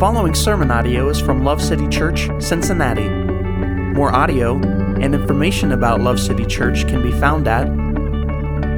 following 0.00 0.34
sermon 0.34 0.70
audio 0.70 1.10
is 1.10 1.20
from 1.20 1.44
Love 1.44 1.60
City 1.60 1.86
Church, 1.88 2.30
Cincinnati. 2.38 3.06
More 3.06 4.14
audio 4.14 4.56
and 4.56 5.14
information 5.14 5.72
about 5.72 6.00
Love 6.00 6.18
City 6.18 6.46
Church 6.46 6.88
can 6.88 7.02
be 7.02 7.12
found 7.12 7.46
at 7.46 7.66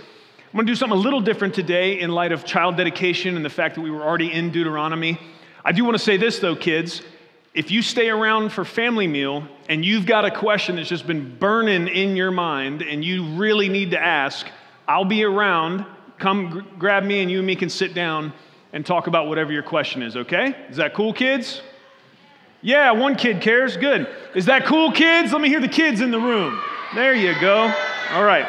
I'm 0.46 0.52
going 0.52 0.66
to 0.66 0.72
do 0.72 0.76
something 0.76 0.98
a 0.98 1.00
little 1.00 1.20
different 1.20 1.54
today 1.54 2.00
in 2.00 2.10
light 2.10 2.32
of 2.32 2.44
child 2.44 2.76
dedication 2.76 3.36
and 3.36 3.44
the 3.44 3.50
fact 3.50 3.74
that 3.74 3.80
we 3.80 3.90
were 3.90 4.02
already 4.02 4.32
in 4.32 4.50
Deuteronomy. 4.50 5.18
I 5.64 5.72
do 5.72 5.84
want 5.84 5.96
to 5.96 6.02
say 6.02 6.16
this, 6.16 6.38
though, 6.38 6.56
kids. 6.56 7.02
If 7.56 7.70
you 7.70 7.80
stay 7.80 8.10
around 8.10 8.52
for 8.52 8.66
family 8.66 9.06
meal 9.06 9.48
and 9.70 9.82
you've 9.82 10.04
got 10.04 10.26
a 10.26 10.30
question 10.30 10.76
that's 10.76 10.90
just 10.90 11.06
been 11.06 11.38
burning 11.38 11.88
in 11.88 12.14
your 12.14 12.30
mind 12.30 12.82
and 12.82 13.02
you 13.02 13.24
really 13.34 13.70
need 13.70 13.92
to 13.92 13.98
ask, 13.98 14.46
I'll 14.86 15.06
be 15.06 15.24
around. 15.24 15.86
Come 16.18 16.50
gr- 16.50 16.60
grab 16.78 17.02
me 17.02 17.22
and 17.22 17.30
you 17.30 17.38
and 17.38 17.46
me 17.46 17.56
can 17.56 17.70
sit 17.70 17.94
down 17.94 18.34
and 18.74 18.84
talk 18.84 19.06
about 19.06 19.26
whatever 19.26 19.54
your 19.54 19.62
question 19.62 20.02
is, 20.02 20.18
okay? 20.18 20.54
Is 20.68 20.76
that 20.76 20.92
cool, 20.92 21.14
kids? 21.14 21.62
Yeah, 22.60 22.90
one 22.90 23.14
kid 23.14 23.40
cares. 23.40 23.78
Good. 23.78 24.06
Is 24.34 24.44
that 24.46 24.66
cool, 24.66 24.92
kids? 24.92 25.32
Let 25.32 25.40
me 25.40 25.48
hear 25.48 25.60
the 25.60 25.66
kids 25.66 26.02
in 26.02 26.10
the 26.10 26.20
room. 26.20 26.60
There 26.94 27.14
you 27.14 27.40
go. 27.40 27.74
All 28.10 28.24
right. 28.24 28.46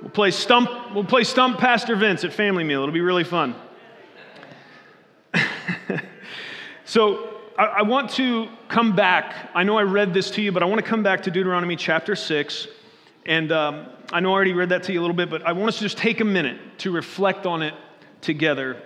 We'll 0.00 0.10
play 0.10 0.30
stump. 0.30 0.70
We'll 0.94 1.02
play 1.02 1.24
stump 1.24 1.58
Pastor 1.58 1.96
Vince 1.96 2.22
at 2.22 2.32
family 2.32 2.62
meal. 2.62 2.82
It'll 2.82 2.94
be 2.94 3.00
really 3.00 3.24
fun. 3.24 3.56
So 6.84 7.40
I, 7.56 7.64
I, 7.64 7.82
want 7.82 8.10
to 8.10 8.48
come 8.68 8.94
back. 8.94 9.50
I 9.54 9.62
know 9.62 9.78
I 9.78 9.82
read 9.82 10.12
this 10.12 10.30
to 10.32 10.42
you, 10.42 10.52
but 10.52 10.62
I 10.62 10.66
want 10.66 10.82
to 10.82 10.86
come 10.86 11.02
back 11.02 11.22
to 11.22 11.30
Deuteronomy 11.30 11.76
chapter 11.76 12.14
6. 12.14 12.68
And 13.26 13.52
um, 13.52 13.86
I 14.12 14.20
know 14.20 14.30
I 14.30 14.32
already 14.32 14.52
read 14.52 14.68
that 14.68 14.82
to 14.84 14.92
you 14.92 15.00
a 15.00 15.02
little 15.02 15.16
bit, 15.16 15.30
but 15.30 15.46
I 15.46 15.52
want 15.52 15.68
us 15.68 15.76
to 15.76 15.82
just 15.82 15.96
take 15.96 16.20
a 16.20 16.24
minute 16.24 16.58
to 16.78 16.90
reflect 16.90 17.46
on 17.46 17.62
it 17.62 17.74
together 18.20 18.82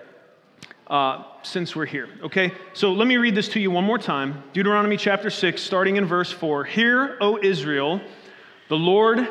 uh, 0.86 1.24
since 1.42 1.74
we're 1.74 1.86
here. 1.86 2.08
Okay? 2.22 2.52
So 2.72 2.92
let 2.92 3.08
me 3.08 3.16
read 3.16 3.34
this 3.34 3.48
to 3.50 3.60
you 3.60 3.70
one 3.70 3.84
more 3.84 3.98
time 3.98 4.42
Deuteronomy 4.52 4.96
chapter 4.96 5.30
6, 5.30 5.60
starting 5.60 5.96
in 5.96 6.04
verse 6.04 6.30
4. 6.30 6.64
Hear, 6.64 7.18
O 7.20 7.38
Israel, 7.42 8.00
the 8.68 8.76
Lord 8.76 9.28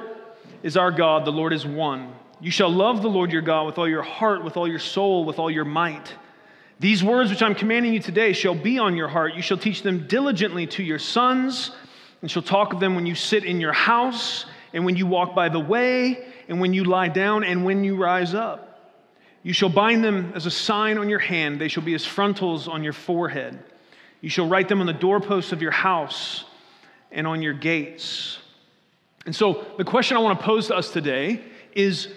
is 0.61 0.75
our 0.75 0.91
God, 0.91 1.25
the 1.25 1.31
Lord 1.31 1.53
is 1.53 1.65
one. 1.65 2.13
You 2.41 2.51
shall 2.51 2.69
love 2.69 3.01
the 3.01 3.09
Lord 3.09 3.31
your 3.31 3.41
God 3.41 3.65
with 3.65 3.77
all 3.77 3.87
your 3.87 4.03
heart, 4.03 4.43
with 4.43 4.57
all 4.57 4.67
your 4.67 4.79
soul, 4.79 5.25
with 5.25 5.39
all 5.39 5.49
your 5.49 5.65
might. 5.65 6.13
These 6.79 7.03
words 7.03 7.31
which 7.31 7.41
I'm 7.41 7.55
commanding 7.55 7.93
you 7.93 7.99
today 7.99 8.33
shall 8.33 8.53
be 8.53 8.77
on 8.77 8.95
your 8.95 9.07
heart. 9.07 9.33
You 9.33 9.41
shall 9.41 9.57
teach 9.57 9.81
them 9.81 10.05
diligently 10.07 10.67
to 10.67 10.83
your 10.83 10.99
sons, 10.99 11.71
and 12.21 12.29
shall 12.29 12.43
talk 12.43 12.73
of 12.73 12.79
them 12.79 12.93
when 12.95 13.07
you 13.07 13.15
sit 13.15 13.43
in 13.45 13.59
your 13.59 13.73
house, 13.73 14.45
and 14.73 14.85
when 14.85 14.95
you 14.95 15.07
walk 15.07 15.33
by 15.33 15.49
the 15.49 15.59
way, 15.59 16.23
and 16.47 16.61
when 16.61 16.73
you 16.73 16.83
lie 16.83 17.07
down, 17.07 17.43
and 17.43 17.65
when 17.65 17.83
you 17.83 17.95
rise 17.95 18.35
up. 18.35 18.93
You 19.41 19.53
shall 19.53 19.69
bind 19.69 20.03
them 20.03 20.33
as 20.35 20.45
a 20.45 20.51
sign 20.51 20.97
on 20.99 21.09
your 21.09 21.19
hand, 21.19 21.59
they 21.59 21.67
shall 21.67 21.83
be 21.83 21.95
as 21.95 22.05
frontals 22.05 22.67
on 22.67 22.83
your 22.83 22.93
forehead. 22.93 23.57
You 24.21 24.29
shall 24.29 24.47
write 24.47 24.67
them 24.67 24.79
on 24.79 24.87
the 24.87 24.93
doorposts 24.93 25.51
of 25.51 25.61
your 25.61 25.71
house 25.71 26.45
and 27.11 27.25
on 27.25 27.41
your 27.41 27.53
gates. 27.53 28.39
And 29.25 29.35
so, 29.35 29.65
the 29.77 29.83
question 29.83 30.15
I 30.15 30.19
want 30.19 30.39
to 30.39 30.45
pose 30.45 30.67
to 30.67 30.75
us 30.75 30.91
today 30.91 31.41
is 31.73 32.07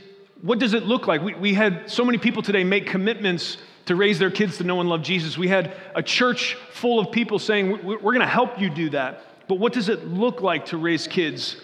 what 0.43 0.59
does 0.59 0.75
it 0.75 0.85
look 0.85 1.07
like? 1.07 1.23
We, 1.23 1.35
we 1.35 1.55
had 1.55 1.91
so 1.91 2.05
many 2.05 2.19
people 2.19 2.43
today 2.43 2.65
make 2.65 2.87
commitments 2.87 3.59
to 3.91 3.97
raise 3.97 4.21
their 4.21 4.31
kids 4.31 4.57
to 4.59 4.63
know 4.63 4.79
and 4.81 4.89
love 4.89 5.03
Jesus. 5.03 5.37
We 5.37 5.49
had 5.49 5.75
a 5.97 6.03
church 6.03 6.55
full 6.75 7.01
of 7.01 7.11
people 7.11 7.41
saying, 7.41 7.85
We're 7.85 7.99
going 7.99 8.21
to 8.21 8.27
help 8.27 8.61
you 8.61 8.71
do 8.71 8.91
that. 8.91 9.25
But 9.49 9.57
what 9.57 9.73
does 9.73 9.89
it 9.89 10.07
look 10.07 10.43
like 10.43 10.67
to 10.67 10.77
raise 10.77 11.09
kids 11.09 11.57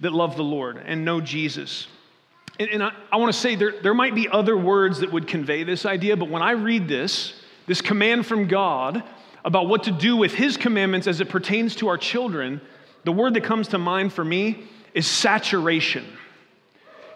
that 0.00 0.10
love 0.10 0.34
the 0.34 0.42
Lord 0.42 0.78
and 0.78 1.04
know 1.04 1.20
Jesus? 1.20 1.86
And, 2.58 2.70
and 2.70 2.82
I, 2.82 2.92
I 3.12 3.18
want 3.18 3.34
to 3.34 3.38
say 3.38 3.54
there, 3.54 3.74
there 3.82 3.92
might 3.92 4.14
be 4.14 4.30
other 4.30 4.56
words 4.56 5.00
that 5.00 5.12
would 5.12 5.26
convey 5.26 5.62
this 5.62 5.84
idea, 5.84 6.16
but 6.16 6.30
when 6.30 6.40
I 6.40 6.52
read 6.52 6.88
this, 6.88 7.38
this 7.66 7.82
command 7.82 8.24
from 8.24 8.48
God 8.48 9.04
about 9.44 9.68
what 9.68 9.82
to 9.82 9.90
do 9.90 10.16
with 10.16 10.32
His 10.32 10.56
commandments 10.56 11.06
as 11.06 11.20
it 11.20 11.28
pertains 11.28 11.76
to 11.76 11.88
our 11.88 11.98
children, 11.98 12.62
the 13.04 13.12
word 13.12 13.34
that 13.34 13.44
comes 13.44 13.68
to 13.68 13.78
mind 13.78 14.14
for 14.14 14.24
me 14.24 14.64
is 14.94 15.06
saturation. 15.06 16.06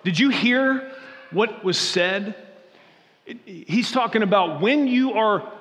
Did 0.05 0.19
you 0.19 0.29
hear 0.29 0.93
what 1.31 1.65
was 1.65 1.79
said 1.79 2.37
He's 3.25 3.93
talking 3.93 4.23
about 4.23 4.61
when 4.61 4.87
you 4.87 5.13
are 5.13 5.53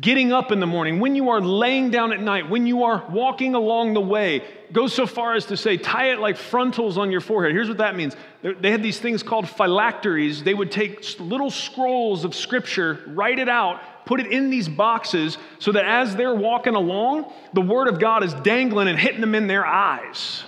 getting 0.00 0.32
up 0.32 0.50
in 0.50 0.58
the 0.58 0.66
morning, 0.66 0.98
when 0.98 1.14
you 1.14 1.30
are 1.30 1.40
laying 1.40 1.90
down 1.90 2.12
at 2.12 2.20
night, 2.20 2.50
when 2.50 2.66
you 2.66 2.82
are 2.82 3.04
walking 3.10 3.54
along 3.54 3.94
the 3.94 4.00
way. 4.00 4.42
Goes 4.72 4.92
so 4.92 5.06
far 5.06 5.34
as 5.34 5.46
to 5.46 5.56
say, 5.56 5.76
tie 5.76 6.10
it 6.10 6.18
like 6.18 6.36
frontals 6.36 6.98
on 6.98 7.12
your 7.12 7.20
forehead. 7.20 7.52
Here's 7.52 7.68
what 7.68 7.78
that 7.78 7.94
means 7.94 8.16
they 8.42 8.70
had 8.70 8.82
these 8.82 8.98
things 8.98 9.22
called 9.22 9.48
phylacteries. 9.48 10.42
They 10.42 10.54
would 10.54 10.72
take 10.72 11.04
little 11.20 11.50
scrolls 11.50 12.24
of 12.24 12.34
scripture, 12.34 13.04
write 13.06 13.38
it 13.38 13.48
out, 13.48 13.80
put 14.04 14.20
it 14.20 14.26
in 14.32 14.50
these 14.50 14.68
boxes 14.68 15.38
so 15.60 15.70
that 15.72 15.84
as 15.84 16.16
they're 16.16 16.34
walking 16.34 16.74
along, 16.74 17.32
the 17.52 17.62
word 17.62 17.86
of 17.86 18.00
God 18.00 18.24
is 18.24 18.34
dangling 18.34 18.88
and 18.88 18.98
hitting 18.98 19.20
them 19.20 19.34
in 19.34 19.46
their 19.46 19.64
eyes. 19.64 20.42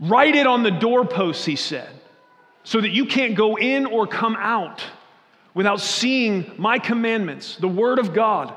Write 0.00 0.34
it 0.34 0.46
on 0.46 0.62
the 0.62 0.70
doorposts, 0.70 1.44
he 1.44 1.56
said, 1.56 1.90
so 2.64 2.80
that 2.80 2.90
you 2.90 3.04
can't 3.04 3.34
go 3.34 3.56
in 3.56 3.84
or 3.84 4.06
come 4.06 4.36
out 4.36 4.82
without 5.56 5.80
seeing 5.80 6.52
my 6.58 6.78
commandments, 6.78 7.56
the 7.56 7.66
Word 7.66 7.98
of 7.98 8.12
God. 8.12 8.52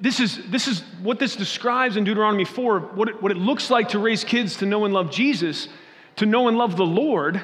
This 0.00 0.18
is, 0.18 0.40
this 0.50 0.66
is 0.66 0.80
what 1.00 1.20
this 1.20 1.36
describes 1.36 1.96
in 1.96 2.02
Deuteronomy 2.02 2.44
4 2.44 2.80
what 2.80 3.08
it, 3.08 3.22
what 3.22 3.30
it 3.30 3.36
looks 3.36 3.70
like 3.70 3.90
to 3.90 4.00
raise 4.00 4.24
kids 4.24 4.56
to 4.56 4.66
know 4.66 4.84
and 4.84 4.92
love 4.92 5.12
Jesus, 5.12 5.68
to 6.16 6.26
know 6.26 6.48
and 6.48 6.58
love 6.58 6.76
the 6.76 6.84
Lord, 6.84 7.40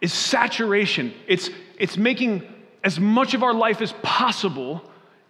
is 0.00 0.12
saturation. 0.12 1.14
It's, 1.28 1.48
it's 1.78 1.96
making 1.96 2.42
as 2.82 2.98
much 2.98 3.32
of 3.32 3.44
our 3.44 3.54
life 3.54 3.80
as 3.80 3.92
possible 4.02 4.82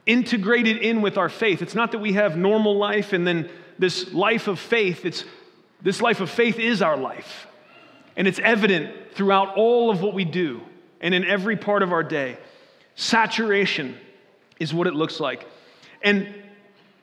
integrated 0.07 0.79
in 0.79 1.03
with 1.03 1.19
our 1.19 1.29
faith. 1.29 1.61
It's 1.61 1.75
not 1.75 1.93
that 1.93 1.99
we 1.99 2.15
have 2.15 2.35
normal 2.35 2.79
life 2.79 3.13
and 3.13 3.27
then 3.27 3.51
this 3.79 4.15
life 4.15 4.49
of 4.49 4.59
faith. 4.59 5.05
It's 5.05 5.27
this 5.83 6.01
life 6.01 6.21
of 6.21 6.31
faith 6.31 6.59
is 6.59 6.81
our 6.81 6.97
life. 6.97 7.47
And 8.17 8.27
it's 8.27 8.39
evident 8.39 9.13
throughout 9.13 9.55
all 9.55 9.91
of 9.91 10.01
what 10.01 10.15
we 10.15 10.25
do 10.25 10.63
and 11.07 11.15
in 11.15 11.25
every 11.25 11.57
part 11.57 11.85
of 11.85 11.93
our 11.93 12.03
day. 12.03 12.37
Saturation 12.97 13.97
is 14.59 14.75
what 14.75 14.89
it 14.89 14.95
looks 14.95 15.21
like. 15.21 15.47
And 16.03 16.35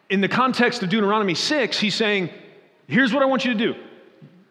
in 0.10 0.20
the 0.20 0.28
context 0.28 0.84
of 0.84 0.90
Deuteronomy 0.90 1.36
6, 1.36 1.80
he's 1.80 1.96
saying, 1.96 2.30
here's 2.86 3.14
what 3.14 3.24
I 3.24 3.26
want 3.26 3.46
you 3.46 3.54
to 3.54 3.58
do 3.58 3.76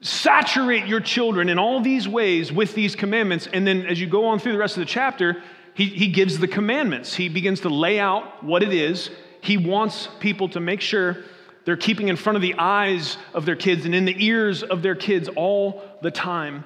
saturate 0.00 0.86
your 0.86 1.00
children 1.00 1.48
in 1.50 1.60
all 1.60 1.80
these 1.80 2.08
ways 2.08 2.50
with 2.50 2.74
these 2.74 2.96
commandments. 2.96 3.46
And 3.52 3.64
then 3.66 3.86
as 3.86 4.00
you 4.00 4.08
go 4.08 4.24
on 4.26 4.40
through 4.40 4.52
the 4.52 4.58
rest 4.58 4.76
of 4.76 4.80
the 4.80 4.86
chapter, 4.86 5.42
he, 5.74 5.84
he 5.84 6.08
gives 6.08 6.38
the 6.38 6.48
commandments. 6.48 7.14
He 7.14 7.28
begins 7.28 7.60
to 7.60 7.68
lay 7.68 8.00
out 8.00 8.42
what 8.42 8.62
it 8.62 8.72
is. 8.72 9.10
He 9.42 9.58
wants 9.58 10.08
people 10.18 10.48
to 10.48 10.60
make 10.60 10.80
sure 10.80 11.18
they're 11.66 11.76
keeping 11.76 12.08
in 12.08 12.16
front 12.16 12.36
of 12.36 12.42
the 12.42 12.54
eyes 12.58 13.18
of 13.34 13.44
their 13.44 13.54
kids 13.54 13.84
and 13.84 13.94
in 13.94 14.06
the 14.06 14.24
ears 14.24 14.62
of 14.62 14.82
their 14.82 14.96
kids 14.96 15.28
all 15.36 15.84
the 16.00 16.10
time. 16.10 16.64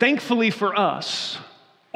Thankfully 0.00 0.50
for 0.50 0.76
us, 0.76 1.38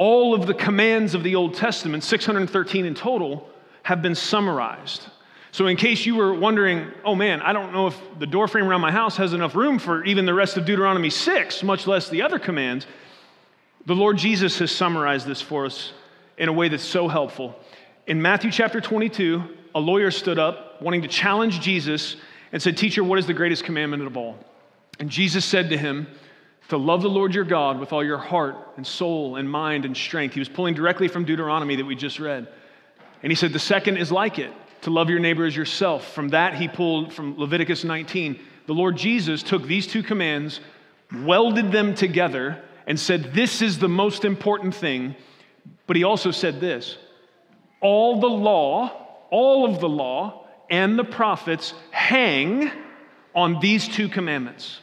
all 0.03 0.33
of 0.33 0.47
the 0.47 0.53
commands 0.53 1.15
of 1.15 1.23
the 1.23 1.33
Old 1.33 1.53
Testament, 1.53 2.03
613 2.03 2.85
in 2.85 2.93
total, 2.93 3.49
have 3.83 4.01
been 4.01 4.15
summarized. 4.15 5.07
So, 5.53 5.67
in 5.67 5.77
case 5.77 6.05
you 6.05 6.15
were 6.15 6.33
wondering, 6.33 6.91
oh 7.05 7.15
man, 7.15 7.41
I 7.41 7.53
don't 7.53 7.71
know 7.71 7.87
if 7.87 7.97
the 8.19 8.27
doorframe 8.27 8.65
around 8.65 8.81
my 8.81 8.91
house 8.91 9.15
has 9.15 9.31
enough 9.31 9.55
room 9.55 9.79
for 9.79 10.03
even 10.03 10.25
the 10.25 10.33
rest 10.33 10.57
of 10.57 10.65
Deuteronomy 10.65 11.09
6, 11.09 11.63
much 11.63 11.87
less 11.87 12.09
the 12.09 12.21
other 12.21 12.37
commands, 12.37 12.85
the 13.85 13.95
Lord 13.95 14.17
Jesus 14.17 14.59
has 14.59 14.73
summarized 14.73 15.25
this 15.25 15.39
for 15.39 15.65
us 15.65 15.93
in 16.37 16.49
a 16.49 16.53
way 16.53 16.67
that's 16.67 16.83
so 16.83 17.07
helpful. 17.07 17.57
In 18.05 18.21
Matthew 18.21 18.51
chapter 18.51 18.81
22, 18.81 19.41
a 19.73 19.79
lawyer 19.79 20.11
stood 20.11 20.37
up 20.37 20.81
wanting 20.81 21.03
to 21.03 21.07
challenge 21.07 21.61
Jesus 21.61 22.17
and 22.51 22.61
said, 22.61 22.75
Teacher, 22.75 23.05
what 23.05 23.19
is 23.19 23.25
the 23.25 23.33
greatest 23.33 23.63
commandment 23.63 24.05
of 24.05 24.17
all? 24.17 24.37
And 24.99 25.09
Jesus 25.09 25.45
said 25.45 25.69
to 25.69 25.77
him, 25.77 26.07
to 26.69 26.77
love 26.77 27.01
the 27.01 27.09
Lord 27.09 27.35
your 27.35 27.43
God 27.43 27.79
with 27.79 27.93
all 27.93 28.03
your 28.03 28.17
heart 28.17 28.55
and 28.77 28.85
soul 28.85 29.35
and 29.35 29.49
mind 29.49 29.85
and 29.85 29.95
strength. 29.95 30.33
He 30.33 30.39
was 30.39 30.49
pulling 30.49 30.73
directly 30.73 31.07
from 31.07 31.25
Deuteronomy 31.25 31.75
that 31.75 31.85
we 31.85 31.95
just 31.95 32.19
read. 32.19 32.47
And 33.21 33.31
he 33.31 33.35
said, 33.35 33.53
The 33.53 33.59
second 33.59 33.97
is 33.97 34.11
like 34.11 34.39
it, 34.39 34.51
to 34.81 34.89
love 34.89 35.09
your 35.09 35.19
neighbor 35.19 35.45
as 35.45 35.55
yourself. 35.55 36.13
From 36.13 36.29
that, 36.29 36.55
he 36.55 36.67
pulled 36.67 37.13
from 37.13 37.37
Leviticus 37.37 37.83
19. 37.83 38.39
The 38.65 38.73
Lord 38.73 38.95
Jesus 38.95 39.43
took 39.43 39.63
these 39.63 39.87
two 39.87 40.03
commands, 40.03 40.59
welded 41.23 41.71
them 41.71 41.95
together, 41.95 42.61
and 42.87 42.99
said, 42.99 43.33
This 43.33 43.61
is 43.61 43.79
the 43.79 43.89
most 43.89 44.25
important 44.25 44.73
thing. 44.73 45.15
But 45.85 45.95
he 45.95 46.03
also 46.03 46.31
said 46.31 46.59
this 46.59 46.97
all 47.81 48.21
the 48.21 48.27
law, 48.27 49.25
all 49.29 49.65
of 49.65 49.81
the 49.81 49.89
law, 49.89 50.47
and 50.69 50.97
the 50.97 51.03
prophets 51.03 51.73
hang 51.91 52.71
on 53.35 53.59
these 53.59 53.87
two 53.87 54.07
commandments. 54.07 54.79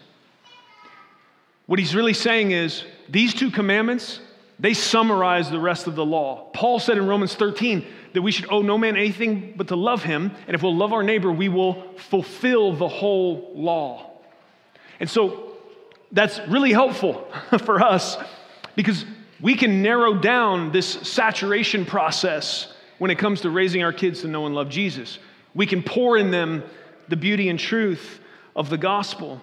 What 1.71 1.79
he's 1.79 1.95
really 1.95 2.15
saying 2.15 2.51
is 2.51 2.83
these 3.09 3.33
two 3.33 3.49
commandments, 3.49 4.19
they 4.59 4.75
summarize 4.75 5.53
the 5.53 5.61
rest 5.61 5.87
of 5.87 5.95
the 5.95 6.05
law. 6.05 6.51
Paul 6.53 6.81
said 6.81 6.99
in 6.99 7.07
Romans 7.07 7.37
13 7.37 7.87
that 8.13 8.23
we 8.23 8.33
should 8.33 8.51
owe 8.51 8.61
no 8.61 8.77
man 8.77 8.97
anything 8.97 9.55
but 9.57 9.69
to 9.69 9.77
love 9.77 10.03
him, 10.03 10.33
and 10.49 10.57
if 10.57 10.65
we'll 10.65 10.75
love 10.75 10.93
our 10.93 11.05
neighbor, 11.05 11.31
we 11.31 11.49
will 11.49 11.81
fulfill 11.97 12.73
the 12.73 12.89
whole 12.89 13.53
law. 13.55 14.11
And 14.99 15.09
so 15.09 15.53
that's 16.11 16.41
really 16.49 16.73
helpful 16.73 17.33
for 17.65 17.81
us 17.81 18.17
because 18.75 19.05
we 19.41 19.55
can 19.55 19.81
narrow 19.81 20.15
down 20.15 20.73
this 20.73 20.89
saturation 20.89 21.87
process 21.87 22.73
when 22.99 23.13
it 23.13 23.19
comes 23.19 23.43
to 23.43 23.51
raising 23.51 23.85
our 23.85 23.93
kids 23.93 24.23
to 24.23 24.27
know 24.27 24.47
and 24.47 24.57
love 24.57 24.71
Jesus. 24.71 25.21
We 25.55 25.67
can 25.67 25.85
pour 25.85 26.19
in 26.19 26.33
them 26.33 26.65
the 27.07 27.17
beauty 27.17 27.49
and 27.49 27.61
truth 27.61 28.19
of 28.57 28.71
the 28.71 28.77
gospel, 28.77 29.41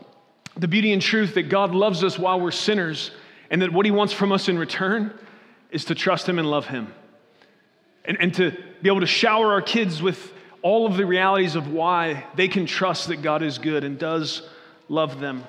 the 0.58 0.68
beauty 0.68 0.92
and 0.92 1.02
truth 1.02 1.36
that 1.36 1.50
God 1.50 1.74
loves 1.74 2.04
us 2.04 2.18
while 2.18 2.40
we're 2.40 2.52
sinners, 2.52 3.12
and 3.50 3.62
that 3.62 3.72
what 3.72 3.86
He 3.86 3.92
wants 3.92 4.14
from 4.14 4.32
us 4.32 4.50
in 4.50 4.58
return 4.58 5.14
is 5.72 5.86
to 5.86 5.96
trust 5.96 6.28
Him 6.28 6.40
and 6.40 6.50
love 6.50 6.68
Him. 6.68 6.94
And, 8.06 8.18
and 8.20 8.34
to 8.36 8.52
be 8.82 8.90
able 8.90 9.02
to 9.02 9.08
shower 9.08 9.52
our 9.52 9.62
kids 9.62 10.02
with 10.02 10.34
all 10.62 10.88
of 10.88 10.98
the 10.98 11.06
realities 11.06 11.56
of 11.56 11.72
why 11.72 12.26
they 12.36 12.48
can 12.48 12.66
trust 12.66 13.08
that 13.10 13.22
God 13.22 13.44
is 13.44 13.58
good 13.58 13.84
and 13.84 14.00
does 14.00 14.42
love 14.90 15.20
them. 15.20 15.44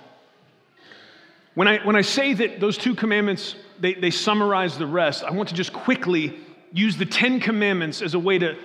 When 1.54 1.66
I, 1.66 1.84
when 1.84 1.96
I 1.96 2.02
say 2.02 2.34
that 2.34 2.60
those 2.60 2.76
two 2.76 2.94
commandments, 2.94 3.56
they, 3.80 3.94
they 3.94 4.10
summarize 4.10 4.78
the 4.78 4.86
rest, 4.86 5.24
I 5.24 5.30
want 5.30 5.48
to 5.48 5.54
just 5.54 5.72
quickly 5.72 6.38
use 6.72 6.96
the 6.96 7.06
Ten 7.06 7.40
Commandments 7.40 8.02
as 8.02 8.14
a 8.14 8.18
way 8.18 8.38
to 8.38 8.56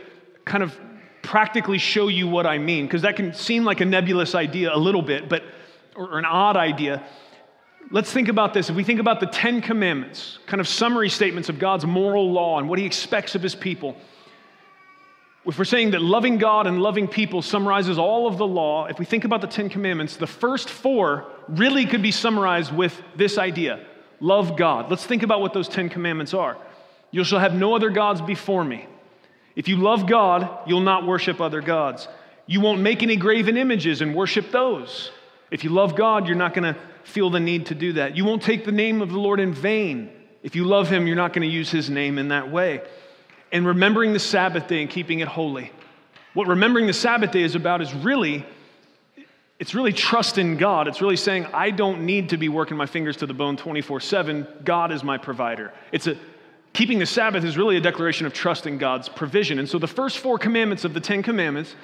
kind 0.46 0.63
of 0.63 0.78
practically 1.22 1.78
show 1.78 2.07
you 2.07 2.28
what 2.28 2.46
I 2.46 2.57
mean, 2.57 2.86
because 2.86 3.04
that 3.04 3.16
can 3.16 3.34
seem 3.34 3.63
like 3.63 3.81
a 3.81 3.86
nebulous 3.86 4.36
idea 4.36 4.75
a 4.75 4.78
little 4.78 5.01
bit, 5.01 5.30
but 5.30 5.44
or 5.95 6.19
an 6.19 6.25
odd 6.25 6.57
idea. 6.57 7.04
Let's 7.92 8.12
think 8.12 8.28
about 8.28 8.54
this. 8.54 8.69
If 8.69 8.75
we 8.75 8.84
think 8.84 9.00
about 9.00 9.19
the 9.19 9.28
Ten 9.28 9.62
Commandments, 9.62 10.40
kind 10.45 10.62
of 10.62 10.68
summary 10.68 11.10
statements 11.10 11.50
of 11.50 11.60
God's 11.60 11.86
moral 11.86 12.31
law 12.31 12.60
and 12.60 12.69
what 12.69 12.80
He 12.80 12.86
expects 12.86 13.36
of 13.36 13.42
His 13.42 13.56
people, 13.56 13.95
if 15.45 15.57
we're 15.57 15.66
saying 15.66 15.92
that 15.92 16.01
loving 16.01 16.38
God 16.38 16.68
and 16.68 16.81
loving 16.81 17.07
people 17.07 17.42
summarizes 17.42 17.98
all 17.98 18.28
of 18.28 18.38
the 18.38 18.48
law, 18.48 18.86
if 18.86 18.98
we 18.98 19.06
think 19.06 19.25
about 19.25 19.42
the 19.42 19.48
Ten 19.48 19.68
Commandments, 19.68 20.16
the 20.16 20.28
first 20.28 20.69
four 20.69 21.25
really 21.50 21.86
could 21.86 22.01
be 22.01 22.12
summarized 22.12 22.74
with 22.74 23.00
this 23.16 23.38
idea 23.38 23.86
love 24.22 24.56
God. 24.56 24.89
Let's 24.89 25.06
think 25.06 25.22
about 25.22 25.42
what 25.42 25.54
those 25.54 25.68
Ten 25.68 25.89
Commandments 25.89 26.34
are. 26.34 26.57
You 27.12 27.25
shall 27.25 27.39
have 27.39 27.54
no 27.54 27.75
other 27.75 27.89
gods 27.89 28.22
before 28.22 28.63
me. 28.63 28.88
If 29.56 29.68
you 29.68 29.75
love 29.75 30.07
God, 30.07 30.50
you'll 30.66 30.80
not 30.80 31.06
worship 31.06 31.42
other 31.42 31.62
gods. 31.62 32.07
You 32.48 32.62
won't 32.62 32.81
make 32.81 33.04
any 33.04 33.18
graven 33.18 33.57
images 33.57 34.01
and 34.01 34.16
worship 34.16 34.51
those. 34.51 35.12
If 35.53 35.63
you 35.63 35.69
love 35.69 35.95
God, 35.95 36.25
you're 36.25 36.35
not 36.35 36.55
going 36.55 36.73
to 36.73 36.79
feel 37.03 37.29
the 37.29 37.39
need 37.39 37.67
to 37.67 37.75
do 37.75 37.94
that. 37.94 38.17
You 38.17 38.25
won't 38.25 38.41
take 38.41 38.65
the 38.65 38.71
name 38.71 39.03
of 39.03 39.11
the 39.11 39.19
Lord 39.19 39.39
in 39.39 39.53
vain. 39.53 40.09
If 40.41 40.55
you 40.55 40.65
love 40.65 40.89
Him, 40.89 41.05
you're 41.05 41.15
not 41.15 41.31
going 41.31 41.47
to 41.47 41.53
use 41.53 41.69
His 41.69 41.91
name 41.91 42.17
in 42.17 42.29
that 42.29 42.51
way. 42.51 42.81
And 43.51 43.67
remembering 43.67 44.13
the 44.13 44.19
Sabbath 44.19 44.67
day 44.67 44.81
and 44.81 44.89
keeping 44.89 45.19
it 45.19 45.27
holy. 45.27 45.71
What 46.33 46.47
remembering 46.47 46.88
the 46.88 46.94
Sabbath 46.94 47.29
day 47.29 47.44
is 47.44 47.53
about 47.53 47.83
is 47.83 47.94
really, 47.94 48.44
it's 49.59 49.75
really 49.75 49.94
trust 49.94 50.39
in 50.39 50.57
God. 50.57 50.88
It's 50.88 51.01
really 51.01 51.17
saying, 51.17 51.45
I 51.53 51.69
don't 51.69 52.03
need 52.03 52.29
to 52.29 52.38
be 52.38 52.50
working 52.50 52.75
my 52.75 52.88
fingers 52.88 53.17
to 53.17 53.27
the 53.27 53.35
bone 53.35 53.55
24 53.55 54.00
7. 54.00 54.47
God 54.65 54.91
is 54.91 55.03
my 55.03 55.19
provider. 55.19 55.71
It's 55.91 56.07
a, 56.07 56.17
keeping 56.73 56.97
the 56.97 57.05
Sabbath 57.05 57.44
is 57.44 57.59
really 57.59 57.77
a 57.77 57.81
declaration 57.81 58.25
of 58.25 58.33
trust 58.33 58.65
in 58.65 58.79
God's 58.79 59.07
provision. 59.07 59.59
And 59.59 59.69
so 59.69 59.77
the 59.77 59.85
first 59.85 60.17
four 60.17 60.39
commandments 60.39 60.83
of 60.83 60.95
the 60.95 61.00
Ten 61.00 61.21
Commandments 61.21 61.75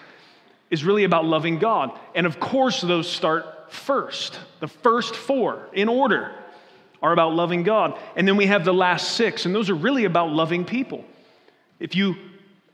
is 0.69 0.83
really 0.83 1.03
about 1.03 1.25
loving 1.25 1.59
God. 1.59 1.97
And 2.15 2.25
of 2.25 2.39
course, 2.39 2.81
those 2.81 3.09
start 3.09 3.71
first. 3.71 4.39
The 4.59 4.67
first 4.67 5.15
four, 5.15 5.67
in 5.73 5.89
order, 5.89 6.33
are 7.01 7.13
about 7.13 7.33
loving 7.33 7.63
God. 7.63 7.97
And 8.15 8.27
then 8.27 8.37
we 8.37 8.47
have 8.47 8.65
the 8.65 8.73
last 8.73 9.11
six, 9.11 9.45
and 9.45 9.55
those 9.55 9.69
are 9.69 9.75
really 9.75 10.05
about 10.05 10.31
loving 10.31 10.65
people. 10.65 11.05
If 11.79 11.95
you, 11.95 12.15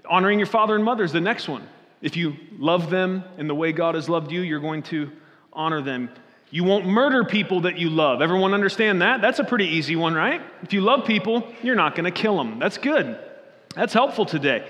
honoring 0.10 0.40
your 0.40 0.48
father 0.48 0.76
and 0.76 0.84
mother 0.84 1.04
is 1.04 1.12
the 1.12 1.22
next 1.22 1.48
one. 1.48 1.68
If 2.02 2.18
you 2.18 2.36
love 2.58 2.90
them 2.90 3.24
in 3.38 3.48
the 3.48 3.56
way 3.56 3.72
God 3.72 3.96
has 3.96 4.10
loved 4.10 4.32
you, 4.32 4.42
you're 4.42 4.60
going 4.60 4.84
to 4.84 5.12
honor 5.54 5.82
them. 5.82 6.10
You 6.52 6.64
won't 6.64 6.86
murder 6.86 7.24
people 7.24 7.62
that 7.62 7.78
you 7.78 7.90
love. 7.90 8.22
Everyone 8.22 8.54
understand 8.54 9.02
that? 9.02 9.22
That's 9.22 9.40
a 9.40 9.44
pretty 9.44 9.66
easy 9.66 9.96
one, 9.96 10.14
right? 10.14 10.42
If 10.62 10.74
you 10.74 10.82
love 10.82 11.06
people, 11.06 11.52
you're 11.64 11.76
not 11.76 11.96
going 11.96 12.06
to 12.06 12.12
kill 12.12 12.38
them. 12.38 12.60
That's 12.60 12.78
good. 12.78 13.18
That's 13.76 13.94
helpful 13.94 14.26
today. 14.26 14.68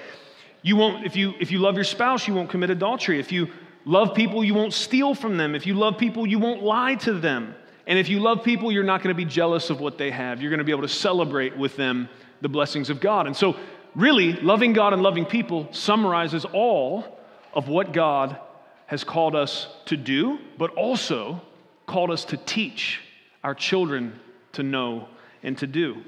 You 0.66 0.76
won't 0.76 1.06
if 1.06 1.16
you 1.16 1.36
if 1.40 1.52
you 1.52 1.60
love 1.60 1.76
your 1.76 1.84
spouse, 1.84 2.28
you 2.28 2.34
won't 2.34 2.50
commit 2.50 2.72
adultery. 2.72 3.20
If 3.20 3.32
you 3.32 3.50
love 3.86 4.16
people, 4.16 4.44
you 4.44 4.56
won't 4.56 4.74
steal 4.74 5.14
from 5.14 5.38
them. 5.38 5.54
If 5.54 5.68
you 5.68 5.76
love 5.76 6.00
people, 6.00 6.26
you 6.26 6.40
won't 6.40 6.64
lie 6.64 6.96
to 6.96 7.14
them. 7.14 7.54
And 7.86 8.00
if 8.00 8.10
you 8.10 8.20
love 8.20 8.44
people, 8.44 8.72
you're 8.72 8.84
not 8.84 9.04
going 9.04 9.16
to 9.16 9.16
be 9.16 9.26
jealous 9.26 9.70
of 9.70 9.80
what 9.80 10.00
they 10.00 10.10
have. 10.10 10.42
You're 10.42 10.50
going 10.50 10.58
to 10.58 10.64
be 10.64 10.72
able 10.72 10.82
to 10.82 10.88
celebrate 10.88 11.56
with 11.56 11.76
them 11.76 12.10
the 12.42 12.50
blessings 12.50 12.90
of 12.90 13.00
God. 13.00 13.28
And 13.28 13.38
so, 13.38 13.56
really, 13.94 14.34
loving 14.34 14.74
God 14.74 14.92
and 14.92 15.04
loving 15.04 15.26
people 15.26 15.72
summarizes 15.72 16.46
all 16.46 17.20
of 17.54 17.68
what 17.68 17.94
God 17.94 18.40
has 18.88 19.04
called 19.04 19.36
us 19.36 19.68
to 19.86 19.96
do, 19.96 20.40
but 20.58 20.72
also 20.72 21.44
called 21.86 22.10
us 22.10 22.26
to 22.26 22.38
teach 22.38 23.02
our 23.44 23.54
children 23.54 24.20
to 24.54 24.64
know 24.64 25.10
and 25.44 25.56
to 25.60 25.68
do. 25.68 26.02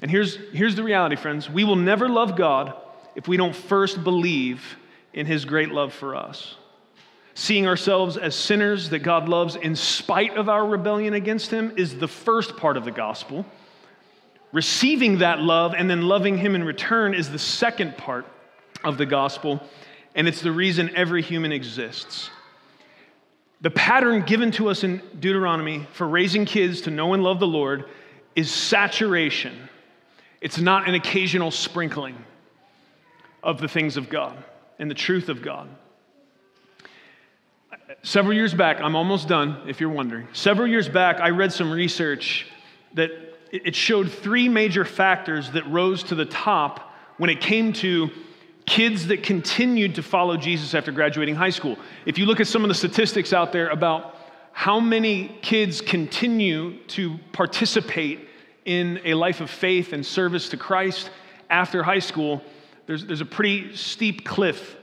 And 0.00 0.10
here's, 0.10 0.36
here's 0.52 0.74
the 0.74 0.82
reality, 0.82 1.16
friends 1.16 1.50
we 1.50 1.64
will 1.64 1.76
never 1.76 2.08
love 2.08 2.34
God 2.34 2.78
if 3.14 3.28
we 3.28 3.36
don't 3.36 3.54
first 3.54 4.02
believe 4.02 4.76
in 5.12 5.26
his 5.26 5.44
great 5.44 5.70
love 5.70 5.92
for 5.92 6.14
us. 6.14 6.56
Seeing 7.34 7.66
ourselves 7.66 8.16
as 8.16 8.34
sinners 8.34 8.90
that 8.90 9.00
God 9.00 9.28
loves 9.28 9.56
in 9.56 9.74
spite 9.74 10.36
of 10.36 10.48
our 10.48 10.66
rebellion 10.66 11.14
against 11.14 11.50
him 11.50 11.72
is 11.76 11.96
the 11.96 12.08
first 12.08 12.56
part 12.56 12.76
of 12.76 12.84
the 12.84 12.90
gospel. 12.90 13.46
Receiving 14.52 15.18
that 15.18 15.40
love 15.40 15.74
and 15.74 15.88
then 15.88 16.02
loving 16.02 16.36
him 16.36 16.54
in 16.54 16.62
return 16.62 17.14
is 17.14 17.30
the 17.30 17.38
second 17.38 17.96
part 17.96 18.26
of 18.84 18.98
the 18.98 19.06
gospel, 19.06 19.62
and 20.14 20.28
it's 20.28 20.42
the 20.42 20.52
reason 20.52 20.94
every 20.94 21.22
human 21.22 21.52
exists. 21.52 22.28
The 23.62 23.70
pattern 23.70 24.22
given 24.22 24.50
to 24.52 24.68
us 24.68 24.84
in 24.84 25.00
Deuteronomy 25.20 25.86
for 25.92 26.06
raising 26.06 26.44
kids 26.44 26.82
to 26.82 26.90
know 26.90 27.14
and 27.14 27.22
love 27.22 27.40
the 27.40 27.46
Lord 27.46 27.86
is 28.36 28.50
saturation. 28.50 29.68
It's 30.40 30.58
not 30.58 30.88
an 30.88 30.94
occasional 30.94 31.50
sprinkling 31.50 32.16
of 33.42 33.60
the 33.60 33.68
things 33.68 33.96
of 33.96 34.08
God 34.08 34.36
and 34.78 34.90
the 34.90 34.94
truth 34.94 35.28
of 35.28 35.42
God. 35.42 35.68
Several 38.02 38.34
years 38.34 38.54
back, 38.54 38.80
I'm 38.80 38.96
almost 38.96 39.28
done 39.28 39.62
if 39.68 39.80
you're 39.80 39.90
wondering. 39.90 40.26
Several 40.32 40.66
years 40.66 40.88
back, 40.88 41.20
I 41.20 41.30
read 41.30 41.52
some 41.52 41.70
research 41.70 42.46
that 42.94 43.10
it 43.50 43.76
showed 43.76 44.10
three 44.10 44.48
major 44.48 44.84
factors 44.84 45.50
that 45.52 45.66
rose 45.68 46.02
to 46.04 46.14
the 46.14 46.24
top 46.24 46.92
when 47.18 47.30
it 47.30 47.40
came 47.40 47.72
to 47.74 48.10
kids 48.64 49.08
that 49.08 49.22
continued 49.22 49.94
to 49.96 50.02
follow 50.02 50.36
Jesus 50.36 50.74
after 50.74 50.90
graduating 50.90 51.34
high 51.34 51.50
school. 51.50 51.76
If 52.06 52.16
you 52.18 52.26
look 52.26 52.40
at 52.40 52.46
some 52.46 52.62
of 52.62 52.68
the 52.68 52.74
statistics 52.74 53.32
out 53.32 53.52
there 53.52 53.68
about 53.68 54.16
how 54.52 54.80
many 54.80 55.36
kids 55.42 55.80
continue 55.80 56.78
to 56.88 57.18
participate 57.32 58.28
in 58.64 59.00
a 59.04 59.14
life 59.14 59.40
of 59.40 59.50
faith 59.50 59.92
and 59.92 60.04
service 60.04 60.48
to 60.50 60.56
Christ 60.56 61.10
after 61.50 61.82
high 61.82 61.98
school, 61.98 62.42
there's, 62.86 63.06
there's 63.06 63.20
a 63.20 63.26
pretty 63.26 63.74
steep 63.76 64.24
cliff 64.24 64.76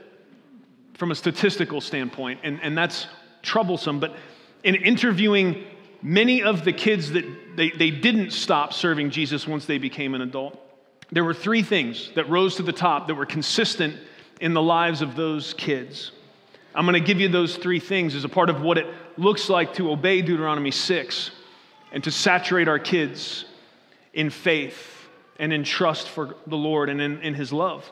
from 0.94 1.10
a 1.10 1.14
statistical 1.14 1.80
standpoint, 1.80 2.40
and, 2.42 2.60
and 2.62 2.76
that's 2.76 3.06
troublesome. 3.42 4.00
But 4.00 4.16
in 4.64 4.74
interviewing 4.74 5.64
many 6.02 6.42
of 6.42 6.64
the 6.64 6.72
kids 6.72 7.10
that 7.12 7.24
they, 7.56 7.70
they 7.70 7.90
didn't 7.90 8.32
stop 8.32 8.72
serving 8.72 9.10
Jesus 9.10 9.46
once 9.46 9.66
they 9.66 9.78
became 9.78 10.14
an 10.14 10.22
adult, 10.22 10.58
there 11.12 11.24
were 11.24 11.34
three 11.34 11.62
things 11.62 12.10
that 12.14 12.28
rose 12.28 12.56
to 12.56 12.62
the 12.62 12.72
top 12.72 13.06
that 13.08 13.14
were 13.14 13.26
consistent 13.26 13.96
in 14.40 14.54
the 14.54 14.62
lives 14.62 15.02
of 15.02 15.16
those 15.16 15.54
kids. 15.54 16.12
I'm 16.74 16.86
going 16.86 16.94
to 16.94 17.06
give 17.06 17.20
you 17.20 17.28
those 17.28 17.56
three 17.56 17.80
things 17.80 18.14
as 18.14 18.24
a 18.24 18.28
part 18.28 18.48
of 18.48 18.60
what 18.60 18.78
it 18.78 18.86
looks 19.16 19.48
like 19.48 19.74
to 19.74 19.90
obey 19.90 20.22
Deuteronomy 20.22 20.70
6 20.70 21.30
and 21.92 22.04
to 22.04 22.10
saturate 22.10 22.68
our 22.68 22.78
kids 22.78 23.44
in 24.14 24.30
faith 24.30 24.99
and 25.40 25.52
in 25.52 25.64
trust 25.64 26.08
for 26.08 26.36
the 26.46 26.56
Lord 26.56 26.88
and 26.88 27.00
in, 27.00 27.20
in 27.22 27.34
His 27.34 27.52
love. 27.52 27.90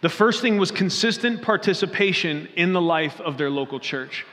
The 0.00 0.08
first 0.08 0.40
thing 0.40 0.56
was 0.56 0.70
consistent 0.70 1.42
participation 1.42 2.48
in 2.56 2.72
the 2.72 2.80
life 2.80 3.20
of 3.20 3.36
their 3.36 3.50
local 3.50 3.78
church. 3.78 4.24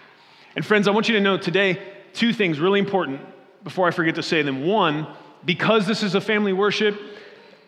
And 0.56 0.66
friends, 0.66 0.88
I 0.88 0.92
want 0.92 1.10
you 1.10 1.16
to 1.16 1.22
know 1.22 1.38
today 1.38 1.82
two 2.14 2.32
things 2.32 2.60
really 2.60 2.80
important 2.80 3.22
before 3.64 3.88
I 3.88 3.92
forget 3.92 4.16
to 4.16 4.24
say 4.24 4.42
them. 4.42 4.66
One, 4.66 5.08
because 5.44 5.88
this 5.88 6.04
is 6.04 6.16
a 6.16 6.22
family 6.22 6.54
worship, 6.54 7.00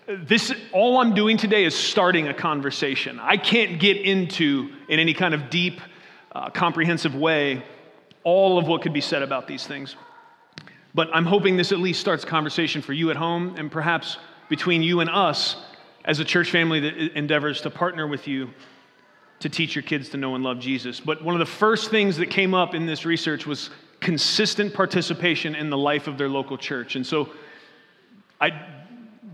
this 0.05 0.53
all 0.73 0.97
i'm 0.97 1.13
doing 1.13 1.37
today 1.37 1.63
is 1.63 1.73
starting 1.73 2.27
a 2.27 2.33
conversation 2.33 3.21
i 3.21 3.37
can't 3.37 3.79
get 3.79 3.95
into 3.95 4.69
in 4.89 4.99
any 4.99 5.13
kind 5.13 5.33
of 5.33 5.49
deep 5.49 5.79
uh, 6.33 6.49
comprehensive 6.49 7.15
way 7.15 7.63
all 8.25 8.57
of 8.57 8.67
what 8.67 8.81
could 8.81 8.91
be 8.91 8.99
said 8.99 9.21
about 9.21 9.47
these 9.47 9.65
things 9.65 9.95
But 10.95 11.09
I'm 11.13 11.25
hoping 11.25 11.57
this 11.57 11.71
at 11.71 11.79
least 11.79 11.99
starts 11.99 12.23
conversation 12.23 12.81
for 12.81 12.93
you 12.93 13.09
at 13.09 13.15
home 13.15 13.55
and 13.57 13.71
perhaps 13.71 14.17
between 14.53 14.83
you 14.83 14.99
and 14.99 15.09
us 15.09 15.55
as 16.05 16.19
a 16.19 16.23
church 16.23 16.51
family 16.51 16.79
that 16.79 16.95
endeavors 17.17 17.61
to 17.61 17.71
partner 17.71 18.05
with 18.05 18.27
you 18.27 18.51
to 19.39 19.49
teach 19.49 19.73
your 19.73 19.81
kids 19.81 20.09
to 20.09 20.17
know 20.17 20.35
and 20.35 20.43
love 20.43 20.59
Jesus. 20.59 20.99
But 20.99 21.23
one 21.23 21.33
of 21.33 21.39
the 21.39 21.51
first 21.51 21.89
things 21.89 22.17
that 22.17 22.29
came 22.29 22.53
up 22.53 22.75
in 22.75 22.85
this 22.85 23.03
research 23.03 23.47
was 23.47 23.71
consistent 23.99 24.71
participation 24.71 25.55
in 25.55 25.71
the 25.71 25.77
life 25.77 26.05
of 26.05 26.19
their 26.19 26.29
local 26.29 26.55
church. 26.55 26.95
And 26.95 27.03
so 27.03 27.31
I, 28.39 28.51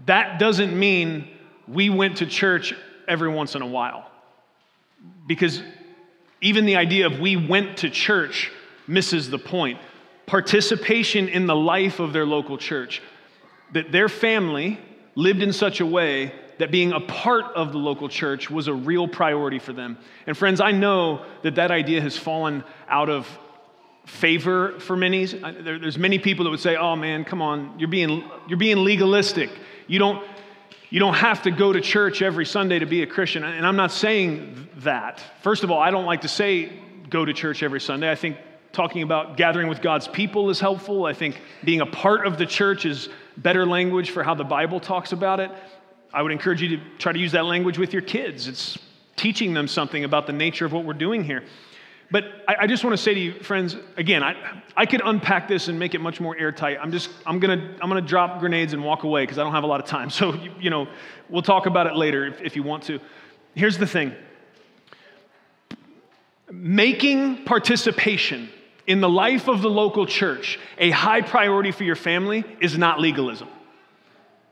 that 0.06 0.40
doesn't 0.40 0.80
mean 0.80 1.28
we 1.68 1.90
went 1.90 2.16
to 2.20 2.26
church 2.26 2.74
every 3.06 3.28
once 3.28 3.56
in 3.56 3.62
a 3.62 3.68
while. 3.68 4.10
Because 5.28 5.62
even 6.40 6.66
the 6.66 6.78
idea 6.78 7.08
of 7.08 7.20
we 7.20 7.36
went 7.36 7.76
to 7.80 7.90
church 7.90 8.54
misses 8.88 9.30
the 9.30 9.38
point. 9.38 9.80
Participation 10.28 11.28
in 11.28 11.46
the 11.46 11.58
life 11.58 12.00
of 12.00 12.14
their 12.14 12.26
local 12.26 12.58
church, 12.58 13.02
that 13.74 13.92
their 13.92 14.08
family 14.08 14.80
lived 15.20 15.44
in 15.44 15.52
such 15.52 15.82
a 15.82 15.86
way 15.86 16.32
that 16.60 16.72
being 16.72 16.94
a 16.94 17.00
part 17.00 17.46
of 17.54 17.74
the 17.74 17.78
local 17.78 18.08
church 18.08 18.50
was 18.50 18.68
a 18.68 18.74
real 18.74 19.06
priority 19.06 19.60
for 19.60 19.74
them. 19.74 19.98
And 20.26 20.38
friends, 20.38 20.62
I 20.62 20.72
know 20.72 21.26
that 21.44 21.56
that 21.56 21.72
idea 21.72 22.00
has 22.02 22.18
fallen 22.18 22.64
out 22.88 23.10
of 23.10 23.28
favor 24.06 24.80
for 24.80 24.96
many. 24.96 25.26
There's 25.26 25.98
many 25.98 26.20
people 26.20 26.46
that 26.46 26.52
would 26.52 26.62
say, 26.62 26.78
"Oh 26.78 26.96
man, 26.96 27.26
come 27.26 27.42
on, 27.42 27.78
you're 27.78 27.90
being 27.90 28.24
you're 28.48 28.58
being 28.58 28.84
legalistic. 28.84 29.50
You 29.88 30.00
don't 30.00 30.26
you 30.90 31.00
don't 31.00 31.16
have 31.16 31.44
to 31.44 31.52
go 31.52 31.74
to 31.74 31.82
church 31.82 32.22
every 32.22 32.46
Sunday 32.46 32.80
to 32.80 32.86
be 32.86 33.04
a 33.04 33.08
Christian." 33.08 33.44
And 33.44 33.68
I'm 33.68 33.76
not 33.76 33.92
saying 33.92 34.70
that. 34.78 35.22
First 35.42 35.64
of 35.66 35.70
all, 35.70 35.80
I 35.80 35.92
don't 35.92 36.06
like 36.06 36.22
to 36.22 36.30
say 36.30 36.72
go 37.10 37.26
to 37.26 37.34
church 37.34 37.62
every 37.62 37.82
Sunday. 37.82 38.10
I 38.10 38.16
think 38.16 38.38
talking 38.72 39.02
about 39.02 39.36
gathering 39.36 39.68
with 39.68 39.82
God's 39.82 40.08
people 40.08 40.50
is 40.50 40.60
helpful. 40.60 41.06
I 41.06 41.14
think 41.14 41.42
being 41.64 41.82
a 41.82 41.86
part 41.86 42.26
of 42.26 42.38
the 42.38 42.46
church 42.46 42.86
is 42.86 43.10
better 43.42 43.66
language 43.66 44.12
for 44.12 44.24
how 44.24 44.36
the 44.36 44.44
Bible 44.44 44.80
talks 44.80 45.12
about 45.12 45.40
it. 45.40 45.52
I 46.14 46.22
would 46.22 46.32
encourage 46.32 46.62
you 46.62 46.78
to 46.78 46.84
try 46.98 47.12
to 47.12 47.20
use 47.20 47.32
that 47.34 47.46
language 47.46 47.78
with 47.78 47.94
your 47.94 48.02
kids. 48.02 48.48
It's 48.48 48.78
teaching 49.16 49.54
them 49.54 49.68
something 49.68 50.04
about 50.04 50.28
the 50.28 50.34
nature 50.34 50.66
of 50.66 50.74
what 50.74 50.86
we're 50.86 50.94
doing 50.94 51.24
here. 51.24 51.44
But 52.12 52.24
I, 52.48 52.56
I 52.62 52.68
just 52.68 52.84
want 52.84 52.96
to 52.96 53.02
say 53.02 53.14
to 53.14 53.20
you, 53.20 53.34
friends, 53.44 53.76
again, 53.96 54.24
I, 54.24 54.62
I 54.76 54.86
could 54.86 55.02
unpack 55.06 55.48
this 55.48 55.68
and 55.68 55.78
make 55.78 55.94
it 55.94 56.02
much 56.02 56.20
more 56.20 56.36
airtight. 56.38 56.78
I'm 56.82 56.92
just, 56.92 57.10
I'm 57.26 57.40
going 57.40 57.60
to 57.60 57.66
I'm 57.82 57.90
gonna 57.90 58.02
drop 58.02 58.40
grenades 58.40 58.74
and 58.74 58.84
walk 58.84 59.04
away 59.04 59.24
because 59.24 59.38
I 59.38 59.44
don't 59.44 59.54
have 59.54 59.64
a 59.64 59.68
lot 59.68 59.80
of 59.80 59.86
time. 59.86 60.10
So, 60.20 60.34
you, 60.34 60.52
you 60.60 60.70
know, 60.70 60.88
we'll 61.30 61.44
talk 61.44 61.66
about 61.66 61.86
it 61.88 61.96
later 61.96 62.26
if, 62.26 62.42
if 62.42 62.56
you 62.56 62.64
want 62.64 62.84
to. 62.84 63.00
Here's 63.54 63.78
the 63.78 63.88
thing 63.88 64.14
making 66.52 67.46
participation 67.46 68.50
in 68.90 69.02
the 69.02 69.08
life 69.08 69.48
of 69.48 69.62
the 69.62 69.70
local 69.70 70.08
church 70.08 70.60
a 70.80 70.90
high 70.90 71.22
priority 71.22 71.72
for 71.72 71.84
your 71.84 71.96
family 71.96 72.44
is 72.60 72.76
not 72.76 73.00
legalism. 73.00 73.48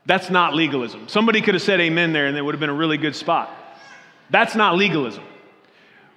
That's 0.06 0.30
not 0.30 0.54
legalism. 0.54 1.08
Somebody 1.08 1.42
could 1.42 1.54
have 1.54 1.62
said 1.62 1.80
amen 1.80 2.12
there 2.12 2.28
and 2.28 2.36
it 2.38 2.42
would 2.42 2.54
have 2.54 2.60
been 2.60 2.70
a 2.70 2.74
really 2.74 2.98
good 2.98 3.16
spot. 3.16 3.50
That's 4.30 4.54
not 4.54 4.76
legalism. 4.76 5.24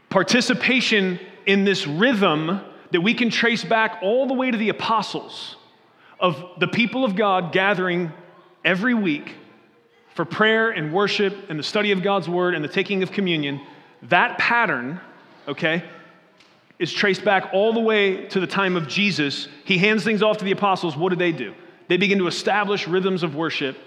Participation 0.10 1.20
in 1.48 1.66
this 1.66 1.88
rhythm 1.88 2.62
that 2.92 3.02
we 3.02 3.16
can 3.16 3.32
trace 3.32 3.64
back 3.64 3.98
all 4.04 4.28
the 4.28 4.36
way 4.36 4.52
to 4.52 4.58
the 4.58 4.70
apostles 4.70 5.56
of 6.20 6.46
the 6.60 6.68
people 6.68 7.04
of 7.04 7.16
God 7.16 7.52
gathering 7.52 8.12
every 8.64 8.94
week 8.94 9.34
for 10.14 10.26
prayer 10.26 10.70
and 10.70 10.94
worship 10.94 11.50
and 11.50 11.58
the 11.58 11.64
study 11.64 11.92
of 11.92 12.04
God's 12.04 12.30
word 12.30 12.54
and 12.54 12.64
the 12.64 12.70
taking 12.70 13.02
of 13.02 13.12
communion, 13.12 13.60
that 14.04 14.38
pattern, 14.38 15.02
okay, 15.48 15.84
is 16.82 16.92
traced 16.92 17.24
back 17.24 17.52
all 17.54 17.74
the 17.74 17.80
way 17.80 18.26
to 18.26 18.40
the 18.40 18.48
time 18.48 18.76
of 18.76 18.88
Jesus. 18.88 19.48
He 19.64 19.78
hands 19.78 20.04
things 20.04 20.24
off 20.24 20.40
to 20.40 20.46
the 20.46 20.52
apostles. 20.52 20.98
What 20.98 21.10
do 21.10 21.16
they 21.16 21.32
do? 21.32 21.54
They 21.88 21.98
begin 21.98 22.18
to 22.18 22.28
establish 22.28 22.88
rhythms 22.88 23.22
of 23.22 23.36
worship. 23.36 23.78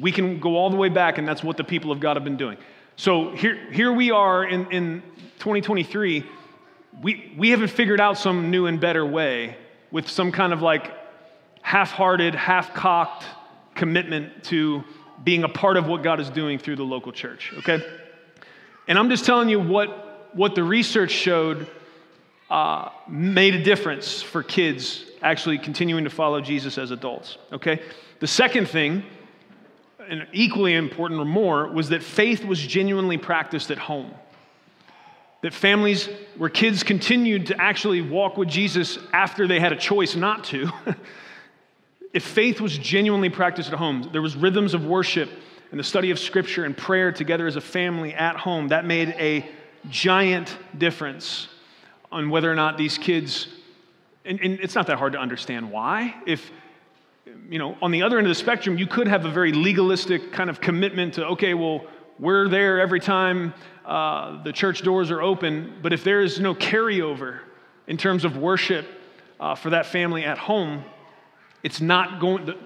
We 0.00 0.10
can 0.10 0.40
go 0.40 0.56
all 0.56 0.68
the 0.68 0.76
way 0.76 0.88
back, 0.88 1.18
and 1.18 1.28
that's 1.28 1.44
what 1.44 1.56
the 1.56 1.62
people 1.62 1.92
of 1.92 2.00
God 2.00 2.16
have 2.16 2.24
been 2.24 2.36
doing. 2.36 2.58
So 2.96 3.30
here, 3.30 3.70
here 3.70 3.92
we 3.92 4.10
are 4.10 4.44
in, 4.44 4.68
in 4.72 5.02
2023, 5.38 6.24
we, 7.02 7.32
we 7.38 7.50
haven't 7.50 7.68
figured 7.68 8.00
out 8.00 8.18
some 8.18 8.50
new 8.50 8.66
and 8.66 8.80
better 8.80 9.06
way 9.06 9.56
with 9.92 10.08
some 10.08 10.32
kind 10.32 10.52
of 10.52 10.60
like 10.60 10.92
half 11.62 11.92
hearted, 11.92 12.34
half 12.34 12.74
cocked 12.74 13.24
commitment 13.76 14.42
to 14.44 14.82
being 15.22 15.44
a 15.44 15.48
part 15.48 15.76
of 15.76 15.86
what 15.86 16.02
God 16.02 16.18
is 16.18 16.30
doing 16.30 16.58
through 16.58 16.76
the 16.76 16.84
local 16.84 17.12
church, 17.12 17.52
okay? 17.58 17.80
And 18.88 18.98
I'm 18.98 19.08
just 19.08 19.24
telling 19.24 19.48
you 19.48 19.60
what, 19.60 20.34
what 20.34 20.56
the 20.56 20.64
research 20.64 21.12
showed 21.12 21.68
uh, 22.50 22.90
made 23.08 23.54
a 23.54 23.62
difference 23.62 24.22
for 24.22 24.42
kids 24.42 25.04
actually 25.22 25.58
continuing 25.58 26.04
to 26.04 26.10
follow 26.10 26.40
Jesus 26.40 26.78
as 26.78 26.90
adults, 26.90 27.38
okay? 27.52 27.80
The 28.20 28.26
second 28.26 28.68
thing, 28.68 29.02
and 30.08 30.26
equally 30.32 30.74
important 30.74 31.20
or 31.20 31.24
more, 31.24 31.68
was 31.68 31.88
that 31.88 32.02
faith 32.02 32.44
was 32.44 32.60
genuinely 32.60 33.16
practiced 33.18 33.70
at 33.70 33.78
home 33.78 34.14
that 35.44 35.52
families 35.52 36.08
where 36.38 36.48
kids 36.48 36.82
continued 36.82 37.48
to 37.48 37.60
actually 37.60 38.00
walk 38.00 38.38
with 38.38 38.48
Jesus 38.48 38.98
after 39.12 39.46
they 39.46 39.60
had 39.60 39.74
a 39.74 39.76
choice 39.76 40.16
not 40.16 40.42
to, 40.44 40.70
if 42.14 42.24
faith 42.24 42.62
was 42.62 42.78
genuinely 42.78 43.28
practiced 43.28 43.70
at 43.70 43.78
home, 43.78 44.08
there 44.10 44.22
was 44.22 44.36
rhythms 44.36 44.72
of 44.72 44.86
worship 44.86 45.28
and 45.70 45.78
the 45.78 45.84
study 45.84 46.10
of 46.10 46.18
scripture 46.18 46.64
and 46.64 46.74
prayer 46.74 47.12
together 47.12 47.46
as 47.46 47.56
a 47.56 47.60
family 47.60 48.14
at 48.14 48.36
home, 48.36 48.68
that 48.68 48.86
made 48.86 49.10
a 49.18 49.46
giant 49.90 50.56
difference 50.78 51.48
on 52.14 52.30
whether 52.30 52.50
or 52.50 52.54
not 52.54 52.78
these 52.78 52.96
kids, 52.96 53.48
and, 54.24 54.40
and 54.40 54.60
it's 54.60 54.76
not 54.76 54.86
that 54.86 54.98
hard 54.98 55.12
to 55.14 55.18
understand 55.18 55.68
why. 55.70 56.14
If, 56.26 56.52
you 57.50 57.58
know, 57.58 57.76
on 57.82 57.90
the 57.90 58.04
other 58.04 58.18
end 58.18 58.26
of 58.28 58.30
the 58.30 58.36
spectrum, 58.36 58.78
you 58.78 58.86
could 58.86 59.08
have 59.08 59.24
a 59.24 59.30
very 59.30 59.52
legalistic 59.52 60.32
kind 60.32 60.48
of 60.48 60.60
commitment 60.60 61.14
to, 61.14 61.26
okay, 61.26 61.54
well, 61.54 61.84
we're 62.20 62.48
there 62.48 62.80
every 62.80 63.00
time 63.00 63.52
uh, 63.84 64.40
the 64.44 64.52
church 64.52 64.82
doors 64.82 65.10
are 65.10 65.20
open, 65.20 65.74
but 65.82 65.92
if 65.92 66.04
there 66.04 66.20
is 66.20 66.38
no 66.38 66.54
carryover 66.54 67.40
in 67.88 67.96
terms 67.96 68.24
of 68.24 68.36
worship 68.36 68.86
uh, 69.40 69.56
for 69.56 69.70
that 69.70 69.84
family 69.84 70.24
at 70.24 70.38
home, 70.38 70.84
it's 71.64 71.80
not 71.80 72.20
going, 72.20 72.46
the, 72.46 72.56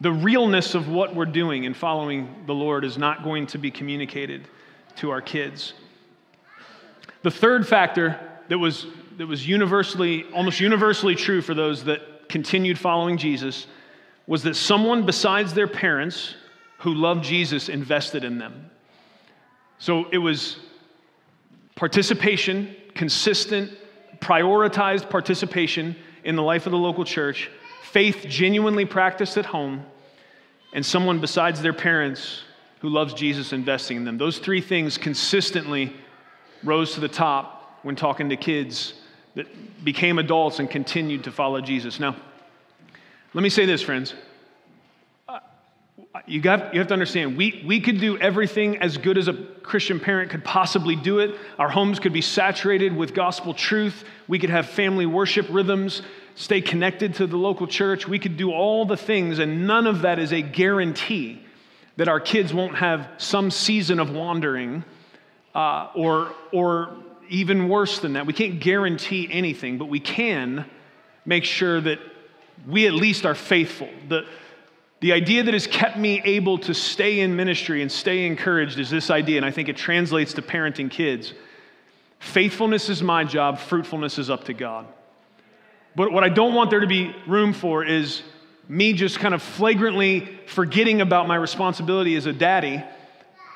the 0.00 0.12
realness 0.12 0.74
of 0.74 0.88
what 0.88 1.14
we're 1.14 1.26
doing 1.26 1.64
in 1.64 1.74
following 1.74 2.44
the 2.46 2.54
Lord 2.54 2.84
is 2.86 2.96
not 2.96 3.22
going 3.22 3.46
to 3.48 3.58
be 3.58 3.70
communicated 3.70 4.48
to 4.96 5.10
our 5.10 5.20
kids. 5.20 5.74
The 7.22 7.30
third 7.30 7.68
factor 7.68 8.18
that 8.48 8.58
was, 8.58 8.86
that 9.18 9.26
was 9.26 9.46
universally, 9.46 10.24
almost 10.34 10.60
universally 10.60 11.14
true 11.14 11.42
for 11.42 11.54
those 11.54 11.84
that 11.84 12.28
continued 12.28 12.78
following 12.78 13.18
Jesus 13.18 13.66
was 14.26 14.42
that 14.42 14.54
someone 14.54 15.06
besides 15.06 15.54
their 15.54 15.68
parents 15.68 16.34
who 16.78 16.94
loved 16.94 17.24
Jesus 17.24 17.68
invested 17.68 18.24
in 18.24 18.38
them. 18.38 18.70
So 19.78 20.08
it 20.10 20.18
was 20.18 20.58
participation, 21.74 22.74
consistent, 22.94 23.72
prioritized 24.20 25.08
participation 25.10 25.96
in 26.24 26.36
the 26.36 26.42
life 26.42 26.66
of 26.66 26.72
the 26.72 26.78
local 26.78 27.04
church, 27.04 27.50
faith 27.82 28.26
genuinely 28.28 28.84
practiced 28.84 29.36
at 29.36 29.46
home, 29.46 29.84
and 30.72 30.84
someone 30.84 31.20
besides 31.20 31.62
their 31.62 31.72
parents 31.72 32.42
who 32.80 32.88
loves 32.88 33.14
Jesus 33.14 33.52
investing 33.52 33.98
in 33.98 34.04
them. 34.04 34.18
Those 34.18 34.38
three 34.38 34.60
things 34.60 34.98
consistently 34.98 35.94
rose 36.64 36.94
to 36.94 37.00
the 37.00 37.08
top 37.08 37.55
when 37.86 37.94
talking 37.94 38.28
to 38.28 38.36
kids 38.36 38.94
that 39.36 39.46
became 39.84 40.18
adults 40.18 40.58
and 40.58 40.68
continued 40.68 41.22
to 41.24 41.30
follow 41.30 41.60
Jesus. 41.60 42.00
Now, 42.00 42.16
let 43.32 43.42
me 43.42 43.48
say 43.48 43.64
this, 43.64 43.80
friends 43.80 44.12
you, 46.26 46.40
got, 46.40 46.72
you 46.74 46.80
have 46.80 46.88
to 46.88 46.94
understand, 46.94 47.36
we, 47.36 47.62
we 47.66 47.80
could 47.80 48.00
do 48.00 48.18
everything 48.18 48.78
as 48.78 48.96
good 48.96 49.18
as 49.18 49.28
a 49.28 49.34
Christian 49.62 50.00
parent 50.00 50.30
could 50.30 50.44
possibly 50.44 50.96
do 50.96 51.18
it. 51.18 51.36
Our 51.58 51.68
homes 51.68 51.98
could 51.98 52.12
be 52.12 52.22
saturated 52.22 52.96
with 52.96 53.14
gospel 53.14 53.54
truth. 53.54 54.04
We 54.26 54.38
could 54.38 54.50
have 54.50 54.66
family 54.66 55.06
worship 55.06 55.46
rhythms, 55.50 56.02
stay 56.34 56.60
connected 56.60 57.14
to 57.14 57.26
the 57.26 57.36
local 57.36 57.66
church. 57.66 58.08
We 58.08 58.18
could 58.18 58.36
do 58.36 58.50
all 58.50 58.84
the 58.84 58.96
things, 58.96 59.38
and 59.38 59.66
none 59.66 59.86
of 59.86 60.02
that 60.02 60.18
is 60.18 60.32
a 60.32 60.42
guarantee 60.42 61.42
that 61.96 62.08
our 62.08 62.20
kids 62.20 62.52
won't 62.52 62.76
have 62.76 63.08
some 63.18 63.50
season 63.50 64.00
of 64.00 64.10
wandering 64.10 64.84
uh, 65.54 65.90
or, 65.94 66.34
or 66.52 66.96
even 67.28 67.68
worse 67.68 67.98
than 67.98 68.14
that. 68.14 68.26
We 68.26 68.32
can't 68.32 68.60
guarantee 68.60 69.28
anything, 69.30 69.78
but 69.78 69.86
we 69.86 70.00
can 70.00 70.64
make 71.24 71.44
sure 71.44 71.80
that 71.80 71.98
we 72.66 72.86
at 72.86 72.94
least 72.94 73.26
are 73.26 73.34
faithful. 73.34 73.88
The, 74.08 74.26
the 75.00 75.12
idea 75.12 75.42
that 75.42 75.54
has 75.54 75.66
kept 75.66 75.98
me 75.98 76.22
able 76.24 76.58
to 76.58 76.74
stay 76.74 77.20
in 77.20 77.36
ministry 77.36 77.82
and 77.82 77.90
stay 77.90 78.26
encouraged 78.26 78.78
is 78.78 78.90
this 78.90 79.10
idea, 79.10 79.36
and 79.36 79.44
I 79.44 79.50
think 79.50 79.68
it 79.68 79.76
translates 79.76 80.32
to 80.34 80.42
parenting 80.42 80.90
kids. 80.90 81.34
Faithfulness 82.18 82.88
is 82.88 83.02
my 83.02 83.24
job, 83.24 83.58
fruitfulness 83.58 84.18
is 84.18 84.30
up 84.30 84.44
to 84.44 84.54
God. 84.54 84.86
But 85.94 86.12
what 86.12 86.24
I 86.24 86.28
don't 86.28 86.54
want 86.54 86.70
there 86.70 86.80
to 86.80 86.86
be 86.86 87.14
room 87.26 87.52
for 87.52 87.84
is 87.84 88.22
me 88.68 88.92
just 88.92 89.18
kind 89.18 89.34
of 89.34 89.42
flagrantly 89.42 90.28
forgetting 90.46 91.00
about 91.00 91.28
my 91.28 91.36
responsibility 91.36 92.16
as 92.16 92.26
a 92.26 92.32
daddy 92.32 92.82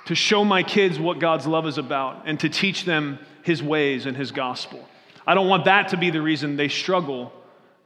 to 0.06 0.14
show 0.14 0.44
my 0.44 0.62
kids 0.62 0.98
what 0.98 1.18
God's 1.18 1.46
love 1.46 1.66
is 1.66 1.78
about 1.78 2.22
and 2.26 2.38
to 2.40 2.48
teach 2.48 2.84
them 2.84 3.18
his 3.42 3.62
ways 3.62 4.06
and 4.06 4.16
his 4.16 4.32
gospel. 4.32 4.87
I 5.26 5.35
don't 5.35 5.49
want 5.49 5.66
that 5.66 5.88
to 5.88 5.97
be 5.97 6.11
the 6.11 6.23
reason 6.23 6.56
they 6.56 6.68
struggle 6.68 7.32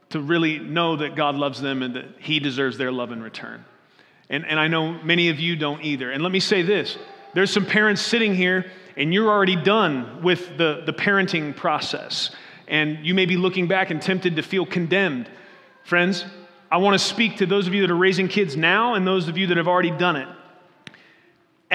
to 0.09 0.19
really 0.19 0.59
know 0.59 0.95
that 0.97 1.15
God 1.15 1.35
loves 1.35 1.61
them 1.61 1.81
and 1.81 1.95
that 1.95 2.05
He 2.19 2.39
deserves 2.39 2.77
their 2.77 2.91
love 2.91 3.11
in 3.11 3.21
return. 3.21 3.65
And, 4.29 4.45
and 4.45 4.59
I 4.59 4.67
know 4.67 4.93
many 5.03 5.29
of 5.29 5.39
you 5.39 5.55
don't 5.55 5.83
either. 5.83 6.11
And 6.11 6.23
let 6.23 6.31
me 6.31 6.39
say 6.39 6.61
this 6.61 6.97
there's 7.33 7.51
some 7.51 7.65
parents 7.65 8.01
sitting 8.01 8.33
here, 8.33 8.71
and 8.95 9.13
you're 9.13 9.29
already 9.29 9.55
done 9.55 10.21
with 10.23 10.57
the, 10.57 10.83
the 10.85 10.93
parenting 10.93 11.55
process. 11.55 12.31
And 12.67 13.05
you 13.05 13.13
may 13.13 13.25
be 13.25 13.37
looking 13.37 13.67
back 13.67 13.91
and 13.91 14.01
tempted 14.01 14.37
to 14.37 14.41
feel 14.41 14.65
condemned. 14.65 15.29
Friends, 15.83 16.25
I 16.71 16.77
want 16.77 16.95
to 16.95 17.05
speak 17.05 17.37
to 17.37 17.45
those 17.45 17.67
of 17.67 17.75
you 17.75 17.81
that 17.81 17.91
are 17.91 17.97
raising 17.97 18.27
kids 18.27 18.57
now 18.57 18.95
and 18.95 19.05
those 19.05 19.27
of 19.27 19.37
you 19.37 19.47
that 19.47 19.57
have 19.57 19.67
already 19.67 19.91
done 19.91 20.15
it. 20.15 20.27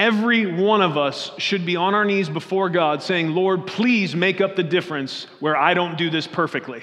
Every 0.01 0.47
one 0.47 0.81
of 0.81 0.97
us 0.97 1.29
should 1.37 1.63
be 1.63 1.75
on 1.75 1.93
our 1.93 2.03
knees 2.03 2.27
before 2.27 2.71
God 2.71 3.03
saying, 3.03 3.35
Lord, 3.35 3.67
please 3.67 4.15
make 4.15 4.41
up 4.41 4.55
the 4.55 4.63
difference 4.63 5.27
where 5.39 5.55
I 5.55 5.75
don't 5.75 5.95
do 5.95 6.09
this 6.09 6.25
perfectly. 6.25 6.81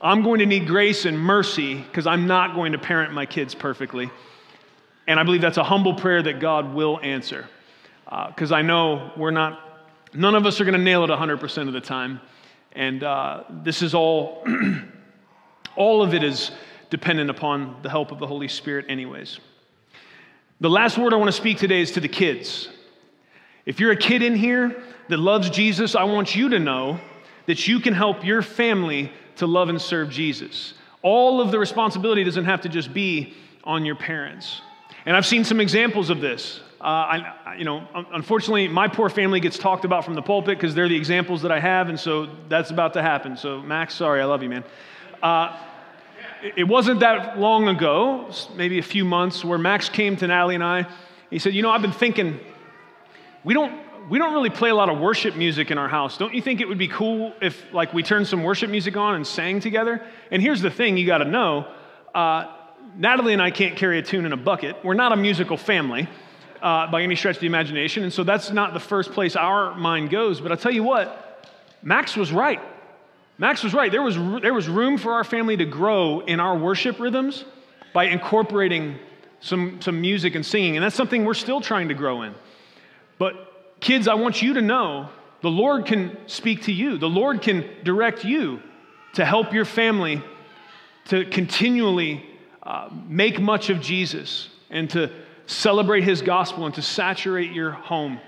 I'm 0.00 0.22
going 0.22 0.38
to 0.38 0.46
need 0.46 0.68
grace 0.68 1.04
and 1.04 1.18
mercy 1.18 1.74
because 1.74 2.06
I'm 2.06 2.28
not 2.28 2.54
going 2.54 2.70
to 2.70 2.78
parent 2.78 3.12
my 3.12 3.26
kids 3.26 3.56
perfectly. 3.56 4.08
And 5.08 5.18
I 5.18 5.24
believe 5.24 5.40
that's 5.40 5.56
a 5.56 5.64
humble 5.64 5.94
prayer 5.94 6.22
that 6.22 6.38
God 6.38 6.72
will 6.72 7.00
answer. 7.02 7.48
Because 8.04 8.52
uh, 8.52 8.54
I 8.54 8.62
know 8.62 9.10
we're 9.16 9.32
not, 9.32 9.58
none 10.14 10.36
of 10.36 10.46
us 10.46 10.60
are 10.60 10.64
going 10.64 10.78
to 10.78 10.84
nail 10.84 11.02
it 11.02 11.10
100% 11.10 11.66
of 11.66 11.72
the 11.72 11.80
time. 11.80 12.20
And 12.70 13.02
uh, 13.02 13.42
this 13.64 13.82
is 13.82 13.94
all, 13.94 14.46
all 15.74 16.04
of 16.04 16.14
it 16.14 16.22
is 16.22 16.52
dependent 16.88 17.30
upon 17.30 17.82
the 17.82 17.90
help 17.90 18.12
of 18.12 18.20
the 18.20 18.28
Holy 18.28 18.46
Spirit, 18.46 18.86
anyways. 18.88 19.40
The 20.60 20.70
last 20.70 20.98
word 20.98 21.12
I 21.12 21.16
want 21.16 21.28
to 21.28 21.36
speak 21.36 21.58
today 21.58 21.80
is 21.80 21.90
to 21.92 22.00
the 22.00 22.08
kids. 22.08 22.68
If 23.66 23.80
you're 23.80 23.90
a 23.90 23.96
kid 23.96 24.22
in 24.22 24.36
here 24.36 24.82
that 25.08 25.18
loves 25.18 25.50
Jesus, 25.50 25.96
I 25.96 26.04
want 26.04 26.36
you 26.36 26.48
to 26.50 26.60
know 26.60 27.00
that 27.46 27.66
you 27.66 27.80
can 27.80 27.92
help 27.92 28.24
your 28.24 28.40
family 28.40 29.10
to 29.36 29.46
love 29.46 29.68
and 29.68 29.80
serve 29.80 30.10
Jesus. 30.10 30.74
All 31.02 31.40
of 31.40 31.50
the 31.50 31.58
responsibility 31.58 32.22
doesn't 32.22 32.44
have 32.44 32.60
to 32.62 32.68
just 32.68 32.94
be 32.94 33.34
on 33.64 33.84
your 33.84 33.96
parents. 33.96 34.62
And 35.06 35.16
I've 35.16 35.26
seen 35.26 35.44
some 35.44 35.60
examples 35.60 36.08
of 36.08 36.20
this. 36.20 36.60
Uh, 36.80 36.84
I, 36.84 37.56
you 37.58 37.64
know, 37.64 37.86
unfortunately, 38.12 38.68
my 38.68 38.88
poor 38.88 39.08
family 39.08 39.40
gets 39.40 39.58
talked 39.58 39.84
about 39.84 40.04
from 40.04 40.14
the 40.14 40.22
pulpit 40.22 40.56
because 40.56 40.74
they're 40.74 40.88
the 40.88 40.96
examples 40.96 41.42
that 41.42 41.50
I 41.50 41.58
have, 41.58 41.88
and 41.88 41.98
so 41.98 42.28
that's 42.48 42.70
about 42.70 42.92
to 42.92 43.02
happen. 43.02 43.36
So, 43.36 43.60
Max, 43.60 43.94
sorry, 43.94 44.20
I 44.20 44.24
love 44.24 44.42
you, 44.42 44.50
man. 44.50 44.64
Uh, 45.22 45.58
it 46.44 46.68
wasn't 46.68 47.00
that 47.00 47.38
long 47.38 47.68
ago, 47.68 48.30
maybe 48.54 48.78
a 48.78 48.82
few 48.82 49.04
months, 49.04 49.44
where 49.44 49.58
Max 49.58 49.88
came 49.88 50.16
to 50.16 50.26
Natalie 50.26 50.54
and 50.54 50.64
I. 50.64 50.86
He 51.30 51.38
said, 51.38 51.54
You 51.54 51.62
know, 51.62 51.70
I've 51.70 51.80
been 51.80 51.92
thinking, 51.92 52.38
we 53.44 53.54
don't, 53.54 53.80
we 54.10 54.18
don't 54.18 54.34
really 54.34 54.50
play 54.50 54.68
a 54.68 54.74
lot 54.74 54.90
of 54.90 54.98
worship 54.98 55.36
music 55.36 55.70
in 55.70 55.78
our 55.78 55.88
house. 55.88 56.18
Don't 56.18 56.34
you 56.34 56.42
think 56.42 56.60
it 56.60 56.68
would 56.68 56.78
be 56.78 56.88
cool 56.88 57.32
if, 57.40 57.64
like, 57.72 57.94
we 57.94 58.02
turned 58.02 58.26
some 58.26 58.42
worship 58.42 58.68
music 58.68 58.94
on 58.96 59.14
and 59.14 59.26
sang 59.26 59.60
together? 59.60 60.02
And 60.30 60.42
here's 60.42 60.60
the 60.60 60.70
thing 60.70 60.98
you 60.98 61.06
got 61.06 61.18
to 61.18 61.24
know 61.24 61.66
uh, 62.14 62.52
Natalie 62.96 63.32
and 63.32 63.40
I 63.40 63.50
can't 63.50 63.76
carry 63.76 63.98
a 63.98 64.02
tune 64.02 64.26
in 64.26 64.32
a 64.32 64.36
bucket. 64.36 64.76
We're 64.84 64.94
not 64.94 65.12
a 65.12 65.16
musical 65.16 65.56
family 65.56 66.08
uh, 66.60 66.90
by 66.90 67.02
any 67.02 67.16
stretch 67.16 67.36
of 67.36 67.40
the 67.40 67.46
imagination. 67.46 68.02
And 68.02 68.12
so 68.12 68.22
that's 68.22 68.50
not 68.50 68.74
the 68.74 68.80
first 68.80 69.12
place 69.12 69.34
our 69.34 69.74
mind 69.74 70.10
goes. 70.10 70.40
But 70.40 70.52
I'll 70.52 70.58
tell 70.58 70.72
you 70.72 70.84
what, 70.84 71.48
Max 71.82 72.16
was 72.16 72.32
right. 72.32 72.60
Max 73.36 73.62
was 73.62 73.74
right. 73.74 73.90
There 73.90 74.02
was, 74.02 74.16
there 74.42 74.54
was 74.54 74.68
room 74.68 74.96
for 74.96 75.12
our 75.12 75.24
family 75.24 75.56
to 75.56 75.64
grow 75.64 76.20
in 76.20 76.38
our 76.40 76.56
worship 76.56 77.00
rhythms 77.00 77.44
by 77.92 78.04
incorporating 78.04 78.96
some, 79.40 79.80
some 79.80 80.00
music 80.00 80.34
and 80.34 80.46
singing. 80.46 80.76
And 80.76 80.84
that's 80.84 80.94
something 80.94 81.24
we're 81.24 81.34
still 81.34 81.60
trying 81.60 81.88
to 81.88 81.94
grow 81.94 82.22
in. 82.22 82.34
But 83.18 83.80
kids, 83.80 84.08
I 84.08 84.14
want 84.14 84.40
you 84.40 84.54
to 84.54 84.62
know 84.62 85.08
the 85.42 85.50
Lord 85.50 85.84
can 85.84 86.16
speak 86.26 86.62
to 86.64 86.72
you, 86.72 86.96
the 86.96 87.08
Lord 87.08 87.42
can 87.42 87.64
direct 87.82 88.24
you 88.24 88.60
to 89.14 89.24
help 89.24 89.52
your 89.52 89.64
family 89.64 90.22
to 91.06 91.24
continually 91.26 92.24
uh, 92.62 92.88
make 93.06 93.40
much 93.40 93.68
of 93.68 93.80
Jesus 93.80 94.48
and 94.70 94.88
to 94.90 95.10
celebrate 95.46 96.02
his 96.02 96.22
gospel 96.22 96.66
and 96.66 96.74
to 96.74 96.82
saturate 96.82 97.52
your 97.52 97.72
home. 97.72 98.18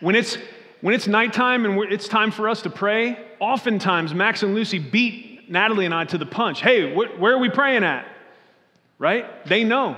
When 0.00 0.16
it's 0.16 0.36
when 0.80 0.94
it's 0.94 1.06
nighttime 1.06 1.64
and 1.64 1.92
it's 1.92 2.08
time 2.08 2.30
for 2.30 2.48
us 2.48 2.62
to 2.62 2.70
pray, 2.70 3.18
oftentimes 3.38 4.14
Max 4.14 4.42
and 4.42 4.54
Lucy 4.54 4.78
beat 4.78 5.50
Natalie 5.50 5.84
and 5.84 5.94
I 5.94 6.04
to 6.04 6.18
the 6.18 6.26
punch. 6.26 6.62
Hey, 6.62 6.94
wh- 6.94 7.20
where 7.20 7.34
are 7.34 7.38
we 7.38 7.50
praying 7.50 7.84
at? 7.84 8.06
Right? 8.98 9.46
They 9.46 9.64
know. 9.64 9.96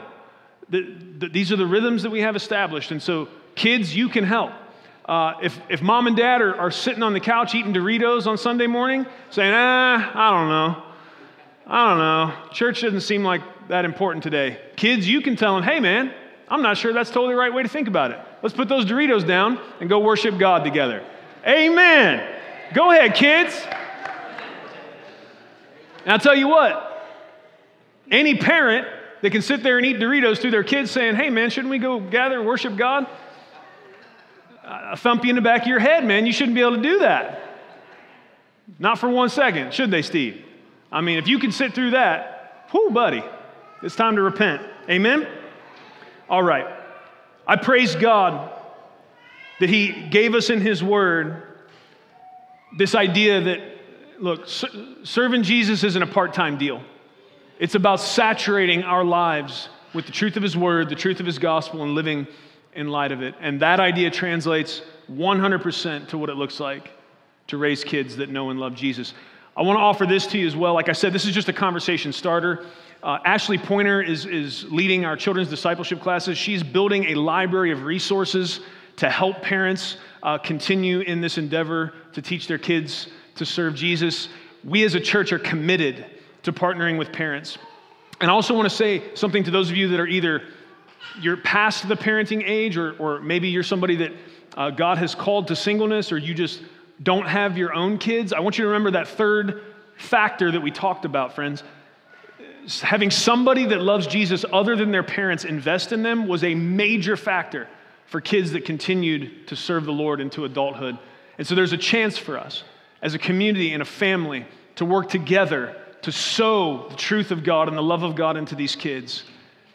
The, 0.68 0.96
the, 1.18 1.28
these 1.28 1.52
are 1.52 1.56
the 1.56 1.66
rhythms 1.66 2.02
that 2.02 2.10
we 2.10 2.20
have 2.20 2.36
established. 2.36 2.90
And 2.90 3.02
so, 3.02 3.28
kids, 3.54 3.94
you 3.94 4.08
can 4.08 4.24
help. 4.24 4.52
Uh, 5.04 5.34
if, 5.42 5.60
if 5.68 5.82
mom 5.82 6.06
and 6.06 6.16
dad 6.16 6.40
are, 6.40 6.54
are 6.56 6.70
sitting 6.70 7.02
on 7.02 7.12
the 7.12 7.20
couch 7.20 7.54
eating 7.54 7.74
Doritos 7.74 8.26
on 8.26 8.38
Sunday 8.38 8.66
morning, 8.66 9.04
saying, 9.30 9.52
ah, 9.52 10.12
I 10.14 10.30
don't 10.30 10.48
know. 10.48 10.82
I 11.66 11.88
don't 11.88 11.98
know. 11.98 12.50
Church 12.52 12.80
doesn't 12.80 13.00
seem 13.02 13.22
like 13.22 13.42
that 13.68 13.84
important 13.84 14.22
today. 14.22 14.58
Kids, 14.76 15.08
you 15.08 15.20
can 15.20 15.36
tell 15.36 15.54
them, 15.54 15.64
hey, 15.64 15.80
man, 15.80 16.12
I'm 16.48 16.62
not 16.62 16.76
sure 16.76 16.92
that's 16.92 17.10
totally 17.10 17.34
the 17.34 17.38
right 17.38 17.52
way 17.52 17.62
to 17.62 17.68
think 17.68 17.88
about 17.88 18.10
it. 18.10 18.18
Let's 18.42 18.54
put 18.54 18.68
those 18.68 18.84
Doritos 18.84 19.26
down 19.26 19.58
and 19.80 19.88
go 19.88 20.00
worship 20.00 20.38
God 20.38 20.64
together. 20.64 21.04
Amen. 21.46 22.28
Go 22.74 22.90
ahead, 22.90 23.14
kids. 23.14 23.60
And 26.04 26.12
I'll 26.12 26.18
tell 26.18 26.34
you 26.34 26.48
what, 26.48 27.06
any 28.10 28.36
parent 28.36 28.86
that 29.22 29.30
can 29.30 29.42
sit 29.42 29.62
there 29.62 29.78
and 29.78 29.86
eat 29.86 29.98
Doritos 29.98 30.40
to 30.40 30.50
their 30.50 30.64
kids 30.64 30.90
saying, 30.90 31.14
hey, 31.14 31.30
man, 31.30 31.48
shouldn't 31.50 31.70
we 31.70 31.78
go 31.78 32.00
gather 32.00 32.38
and 32.38 32.46
worship 32.46 32.76
God? 32.76 33.06
I 34.64 34.96
thump 34.96 35.24
you 35.24 35.30
in 35.30 35.36
the 35.36 35.42
back 35.42 35.62
of 35.62 35.68
your 35.68 35.78
head, 35.78 36.04
man. 36.04 36.26
You 36.26 36.32
shouldn't 36.32 36.54
be 36.54 36.60
able 36.60 36.76
to 36.76 36.82
do 36.82 36.98
that. 37.00 37.40
Not 38.78 38.98
for 38.98 39.08
one 39.08 39.28
second, 39.28 39.72
should 39.74 39.90
they, 39.90 40.02
Steve? 40.02 40.44
I 40.90 41.00
mean, 41.00 41.18
if 41.18 41.28
you 41.28 41.38
can 41.38 41.52
sit 41.52 41.74
through 41.74 41.92
that, 41.92 42.68
whoo, 42.72 42.90
buddy, 42.90 43.22
it's 43.82 43.96
time 43.96 44.16
to 44.16 44.22
repent. 44.22 44.62
Amen? 44.88 45.26
All 46.32 46.42
right. 46.42 46.66
I 47.46 47.56
praise 47.56 47.94
God 47.94 48.50
that 49.60 49.68
He 49.68 50.08
gave 50.08 50.34
us 50.34 50.48
in 50.48 50.62
His 50.62 50.82
Word 50.82 51.42
this 52.74 52.94
idea 52.94 53.42
that, 53.42 53.60
look, 54.18 54.46
serving 54.46 55.42
Jesus 55.42 55.84
isn't 55.84 56.02
a 56.02 56.06
part 56.06 56.32
time 56.32 56.56
deal. 56.56 56.82
It's 57.58 57.74
about 57.74 58.00
saturating 58.00 58.82
our 58.82 59.04
lives 59.04 59.68
with 59.92 60.06
the 60.06 60.12
truth 60.12 60.38
of 60.38 60.42
His 60.42 60.56
Word, 60.56 60.88
the 60.88 60.94
truth 60.94 61.20
of 61.20 61.26
His 61.26 61.38
gospel, 61.38 61.82
and 61.82 61.94
living 61.94 62.26
in 62.74 62.88
light 62.88 63.12
of 63.12 63.20
it. 63.20 63.34
And 63.38 63.60
that 63.60 63.78
idea 63.78 64.10
translates 64.10 64.80
100% 65.10 66.08
to 66.08 66.16
what 66.16 66.30
it 66.30 66.36
looks 66.36 66.58
like 66.58 66.92
to 67.48 67.58
raise 67.58 67.84
kids 67.84 68.16
that 68.16 68.30
know 68.30 68.48
and 68.48 68.58
love 68.58 68.74
Jesus. 68.74 69.12
I 69.56 69.62
want 69.62 69.76
to 69.76 69.82
offer 69.82 70.06
this 70.06 70.26
to 70.28 70.38
you 70.38 70.46
as 70.46 70.56
well. 70.56 70.72
Like 70.72 70.88
I 70.88 70.92
said, 70.92 71.12
this 71.12 71.26
is 71.26 71.34
just 71.34 71.48
a 71.48 71.52
conversation 71.52 72.12
starter. 72.12 72.64
Uh, 73.02 73.18
Ashley 73.24 73.58
Pointer 73.58 74.00
is, 74.00 74.24
is 74.24 74.64
leading 74.70 75.04
our 75.04 75.16
children's 75.16 75.50
discipleship 75.50 76.00
classes. 76.00 76.38
She's 76.38 76.62
building 76.62 77.04
a 77.06 77.14
library 77.16 77.70
of 77.70 77.82
resources 77.82 78.60
to 78.96 79.10
help 79.10 79.42
parents 79.42 79.98
uh, 80.22 80.38
continue 80.38 81.00
in 81.00 81.20
this 81.20 81.36
endeavor 81.36 81.92
to 82.14 82.22
teach 82.22 82.46
their 82.46 82.58
kids 82.58 83.08
to 83.34 83.44
serve 83.44 83.74
Jesus. 83.74 84.28
We 84.64 84.84
as 84.84 84.94
a 84.94 85.00
church 85.00 85.32
are 85.32 85.38
committed 85.38 86.06
to 86.44 86.52
partnering 86.52 86.98
with 86.98 87.12
parents. 87.12 87.58
And 88.20 88.30
I 88.30 88.34
also 88.34 88.54
want 88.54 88.70
to 88.70 88.74
say 88.74 89.14
something 89.14 89.44
to 89.44 89.50
those 89.50 89.68
of 89.68 89.76
you 89.76 89.88
that 89.88 90.00
are 90.00 90.06
either 90.06 90.42
you're 91.20 91.36
past 91.36 91.88
the 91.88 91.96
parenting 91.96 92.42
age 92.46 92.78
or, 92.78 92.96
or 92.98 93.20
maybe 93.20 93.48
you're 93.48 93.62
somebody 93.62 93.96
that 93.96 94.12
uh, 94.56 94.70
God 94.70 94.98
has 94.98 95.14
called 95.14 95.48
to 95.48 95.56
singleness 95.56 96.12
or 96.12 96.18
you 96.18 96.32
just 96.32 96.62
don't 97.02 97.26
have 97.26 97.58
your 97.58 97.74
own 97.74 97.98
kids. 97.98 98.32
I 98.32 98.40
want 98.40 98.58
you 98.58 98.64
to 98.64 98.68
remember 98.68 98.92
that 98.92 99.08
third 99.08 99.62
factor 99.96 100.50
that 100.50 100.60
we 100.60 100.70
talked 100.70 101.04
about, 101.04 101.34
friends 101.34 101.62
having 102.80 103.10
somebody 103.10 103.66
that 103.66 103.80
loves 103.80 104.06
Jesus 104.06 104.44
other 104.52 104.76
than 104.76 104.92
their 104.92 105.02
parents 105.02 105.44
invest 105.44 105.92
in 105.92 106.02
them 106.02 106.26
was 106.28 106.44
a 106.44 106.54
major 106.54 107.16
factor 107.16 107.68
for 108.06 108.20
kids 108.20 108.52
that 108.52 108.64
continued 108.64 109.48
to 109.48 109.56
serve 109.56 109.84
the 109.84 109.92
Lord 109.92 110.20
into 110.20 110.44
adulthood. 110.44 110.98
And 111.38 111.46
so 111.46 111.54
there's 111.54 111.72
a 111.72 111.78
chance 111.78 112.16
for 112.16 112.38
us 112.38 112.62
as 113.00 113.14
a 113.14 113.18
community 113.18 113.72
and 113.72 113.82
a 113.82 113.86
family 113.86 114.46
to 114.76 114.84
work 114.84 115.08
together 115.08 115.76
to 116.02 116.12
sow 116.12 116.88
the 116.88 116.96
truth 116.96 117.30
of 117.30 117.44
God 117.44 117.68
and 117.68 117.76
the 117.76 117.82
love 117.82 118.02
of 118.02 118.14
God 118.14 118.36
into 118.36 118.54
these 118.54 118.76
kids 118.76 119.24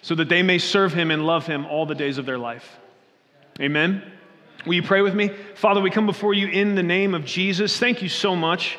so 0.02 0.16
that 0.16 0.30
they 0.30 0.44
may 0.44 0.58
serve 0.58 0.94
Him 0.94 1.12
and 1.12 1.26
love 1.26 1.46
Him 1.46 1.66
all 1.66 1.86
the 1.86 1.96
days 1.96 2.18
of 2.18 2.26
their 2.26 2.38
life. 2.38 2.78
Amen. 3.60 4.04
Will 4.68 4.74
you 4.74 4.84
pray 4.84 5.02
with 5.02 5.16
me? 5.16 5.30
Father, 5.56 5.80
we 5.80 5.90
come 5.90 6.06
before 6.06 6.34
you 6.34 6.50
in 6.50 6.76
the 6.76 6.84
name 6.84 7.14
of 7.14 7.24
Jesus. 7.24 7.80
Thank 7.80 8.02
you 8.02 8.10
so 8.10 8.36
much 8.36 8.78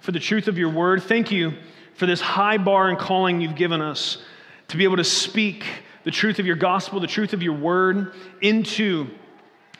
for 0.00 0.10
the 0.10 0.18
truth 0.18 0.48
of 0.48 0.58
your 0.58 0.70
word. 0.70 1.04
Thank 1.04 1.30
you 1.30 1.54
for 1.94 2.06
this 2.06 2.20
high 2.20 2.58
bar 2.58 2.88
and 2.88 2.98
calling 2.98 3.40
you've 3.40 3.54
given 3.54 3.80
us 3.80 4.18
to 4.66 4.76
be 4.76 4.82
able 4.82 4.96
to 4.96 5.04
speak 5.04 5.64
the 6.02 6.10
truth 6.10 6.40
of 6.40 6.46
your 6.46 6.56
gospel, 6.56 6.98
the 6.98 7.06
truth 7.06 7.32
of 7.32 7.44
your 7.44 7.52
word 7.52 8.12
into 8.40 9.06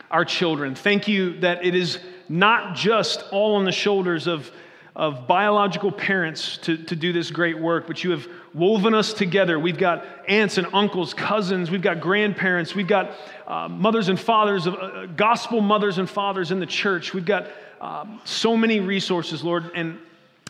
our 0.09 0.25
children. 0.25 0.77
Thank 0.77 1.09
you 1.09 1.41
that 1.41 1.65
it 1.65 1.75
is 1.75 1.99
not 2.29 2.77
just 2.77 3.25
all 3.33 3.57
on 3.57 3.65
the 3.65 3.73
shoulders 3.73 4.29
of, 4.29 4.53
of 4.97 5.27
biological 5.27 5.93
parents 5.93 6.59
to, 6.59 6.77
to 6.77 6.97
do 6.97 7.13
this 7.13 7.31
great 7.31 7.59
work, 7.59 7.87
but 7.87 8.03
you 8.05 8.11
have 8.11 8.27
woven 8.55 8.95
us 8.95 9.13
together. 9.13 9.59
We've 9.59 9.79
got 9.79 10.05
aunts 10.29 10.59
and 10.59 10.67
uncles, 10.73 11.15
cousins, 11.15 11.71
we've 11.71 11.83
got 11.83 12.01
grandparents, 12.01 12.75
we've 12.75 12.89
got 12.89 13.13
uh, 13.47 13.69
mothers 13.69 14.09
and 14.09 14.19
fathers, 14.19 14.67
of, 14.67 14.75
uh, 14.75 15.07
gospel 15.07 15.61
mothers 15.61 15.99
and 15.99 16.09
fathers 16.09 16.51
in 16.51 16.61
the 16.61 16.67
church. 16.67 17.15
We've 17.15 17.25
got 17.25 17.47
um, 17.81 18.21
so 18.25 18.57
many 18.57 18.81
resources, 18.81 19.43
Lord, 19.45 19.71
and 19.75 19.99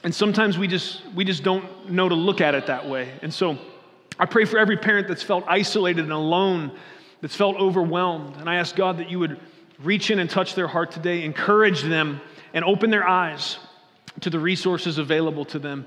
And 0.02 0.14
sometimes 0.14 0.56
we 0.56 0.66
just, 0.66 1.02
we 1.14 1.24
just 1.26 1.42
don't 1.42 1.90
know 1.90 2.08
to 2.08 2.14
look 2.14 2.40
at 2.40 2.54
it 2.54 2.66
that 2.66 2.88
way. 2.88 3.10
And 3.20 3.32
so 3.32 3.58
I 4.18 4.24
pray 4.24 4.46
for 4.46 4.58
every 4.58 4.78
parent 4.78 5.08
that's 5.08 5.22
felt 5.22 5.44
isolated 5.46 6.04
and 6.04 6.12
alone, 6.12 6.72
that's 7.20 7.36
felt 7.36 7.56
overwhelmed. 7.56 8.36
And 8.36 8.48
I 8.48 8.56
ask 8.56 8.74
God 8.74 8.96
that 8.96 9.10
you 9.10 9.18
would 9.18 9.38
reach 9.84 10.10
in 10.10 10.18
and 10.18 10.30
touch 10.30 10.54
their 10.54 10.68
heart 10.68 10.90
today, 10.90 11.22
encourage 11.22 11.82
them, 11.82 12.20
and 12.54 12.64
open 12.64 12.90
their 12.90 13.06
eyes 13.06 13.58
to 14.20 14.30
the 14.30 14.38
resources 14.38 14.98
available 14.98 15.44
to 15.46 15.58
them. 15.58 15.86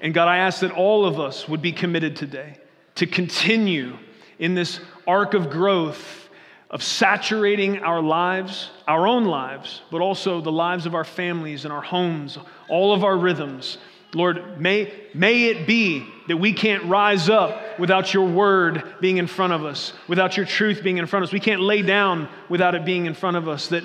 And 0.00 0.12
God, 0.14 0.28
I 0.28 0.38
ask 0.38 0.60
that 0.60 0.70
all 0.70 1.04
of 1.04 1.18
us 1.18 1.48
would 1.48 1.62
be 1.62 1.72
committed 1.72 2.16
today 2.16 2.58
to 2.96 3.06
continue 3.06 3.96
in 4.38 4.54
this 4.54 4.80
arc 5.06 5.34
of 5.34 5.50
growth, 5.50 6.28
of 6.70 6.82
saturating 6.82 7.78
our 7.78 8.00
lives, 8.00 8.70
our 8.86 9.06
own 9.06 9.24
lives, 9.24 9.82
but 9.90 10.00
also 10.00 10.40
the 10.40 10.52
lives 10.52 10.86
of 10.86 10.94
our 10.94 11.04
families 11.04 11.64
and 11.64 11.72
our 11.72 11.82
homes, 11.82 12.38
all 12.68 12.92
of 12.92 13.04
our 13.04 13.16
rhythms. 13.16 13.78
Lord, 14.14 14.60
may, 14.60 14.92
may 15.12 15.46
it 15.46 15.66
be 15.66 16.06
that 16.28 16.36
we 16.36 16.52
can't 16.52 16.84
rise 16.84 17.28
up 17.28 17.78
without 17.78 18.14
your 18.14 18.28
word 18.28 18.94
being 19.00 19.16
in 19.18 19.26
front 19.26 19.52
of 19.52 19.64
us, 19.64 19.92
without 20.08 20.36
your 20.36 20.46
truth 20.46 20.82
being 20.82 20.98
in 20.98 21.06
front 21.06 21.24
of 21.24 21.30
us. 21.30 21.32
We 21.32 21.40
can't 21.40 21.60
lay 21.60 21.82
down 21.82 22.28
without 22.48 22.74
it 22.74 22.84
being 22.84 23.06
in 23.06 23.14
front 23.14 23.36
of 23.36 23.48
us. 23.48 23.68
That, 23.68 23.84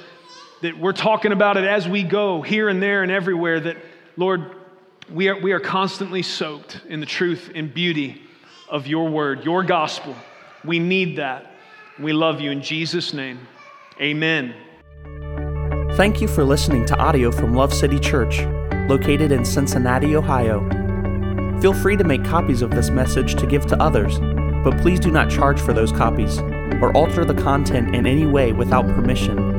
that 0.61 0.77
we're 0.77 0.93
talking 0.93 1.31
about 1.31 1.57
it 1.57 1.63
as 1.63 1.87
we 1.87 2.03
go, 2.03 2.41
here 2.41 2.69
and 2.69 2.81
there 2.81 3.03
and 3.03 3.11
everywhere. 3.11 3.59
That, 3.59 3.77
Lord, 4.17 4.55
we 5.11 5.29
are, 5.29 5.39
we 5.39 5.51
are 5.51 5.59
constantly 5.59 6.21
soaked 6.21 6.81
in 6.87 6.99
the 6.99 7.05
truth 7.05 7.51
and 7.55 7.73
beauty 7.73 8.21
of 8.69 8.87
your 8.87 9.09
word, 9.09 9.43
your 9.43 9.63
gospel. 9.63 10.15
We 10.63 10.79
need 10.79 11.17
that. 11.17 11.51
We 11.99 12.13
love 12.13 12.39
you 12.41 12.51
in 12.51 12.61
Jesus' 12.61 13.13
name. 13.13 13.39
Amen. 13.99 14.53
Thank 15.93 16.21
you 16.21 16.27
for 16.27 16.43
listening 16.45 16.85
to 16.87 16.97
audio 16.97 17.31
from 17.31 17.53
Love 17.53 17.73
City 17.73 17.99
Church, 17.99 18.39
located 18.89 19.31
in 19.31 19.43
Cincinnati, 19.43 20.15
Ohio. 20.15 20.67
Feel 21.59 21.73
free 21.73 21.97
to 21.97 22.05
make 22.05 22.23
copies 22.23 22.61
of 22.61 22.71
this 22.71 22.89
message 22.89 23.35
to 23.35 23.45
give 23.45 23.65
to 23.65 23.81
others, 23.81 24.19
but 24.63 24.77
please 24.81 24.99
do 24.99 25.11
not 25.11 25.29
charge 25.29 25.59
for 25.59 25.73
those 25.73 25.91
copies 25.91 26.39
or 26.81 26.95
alter 26.95 27.25
the 27.25 27.33
content 27.33 27.93
in 27.95 28.05
any 28.05 28.25
way 28.25 28.53
without 28.53 28.85
permission. 28.87 29.58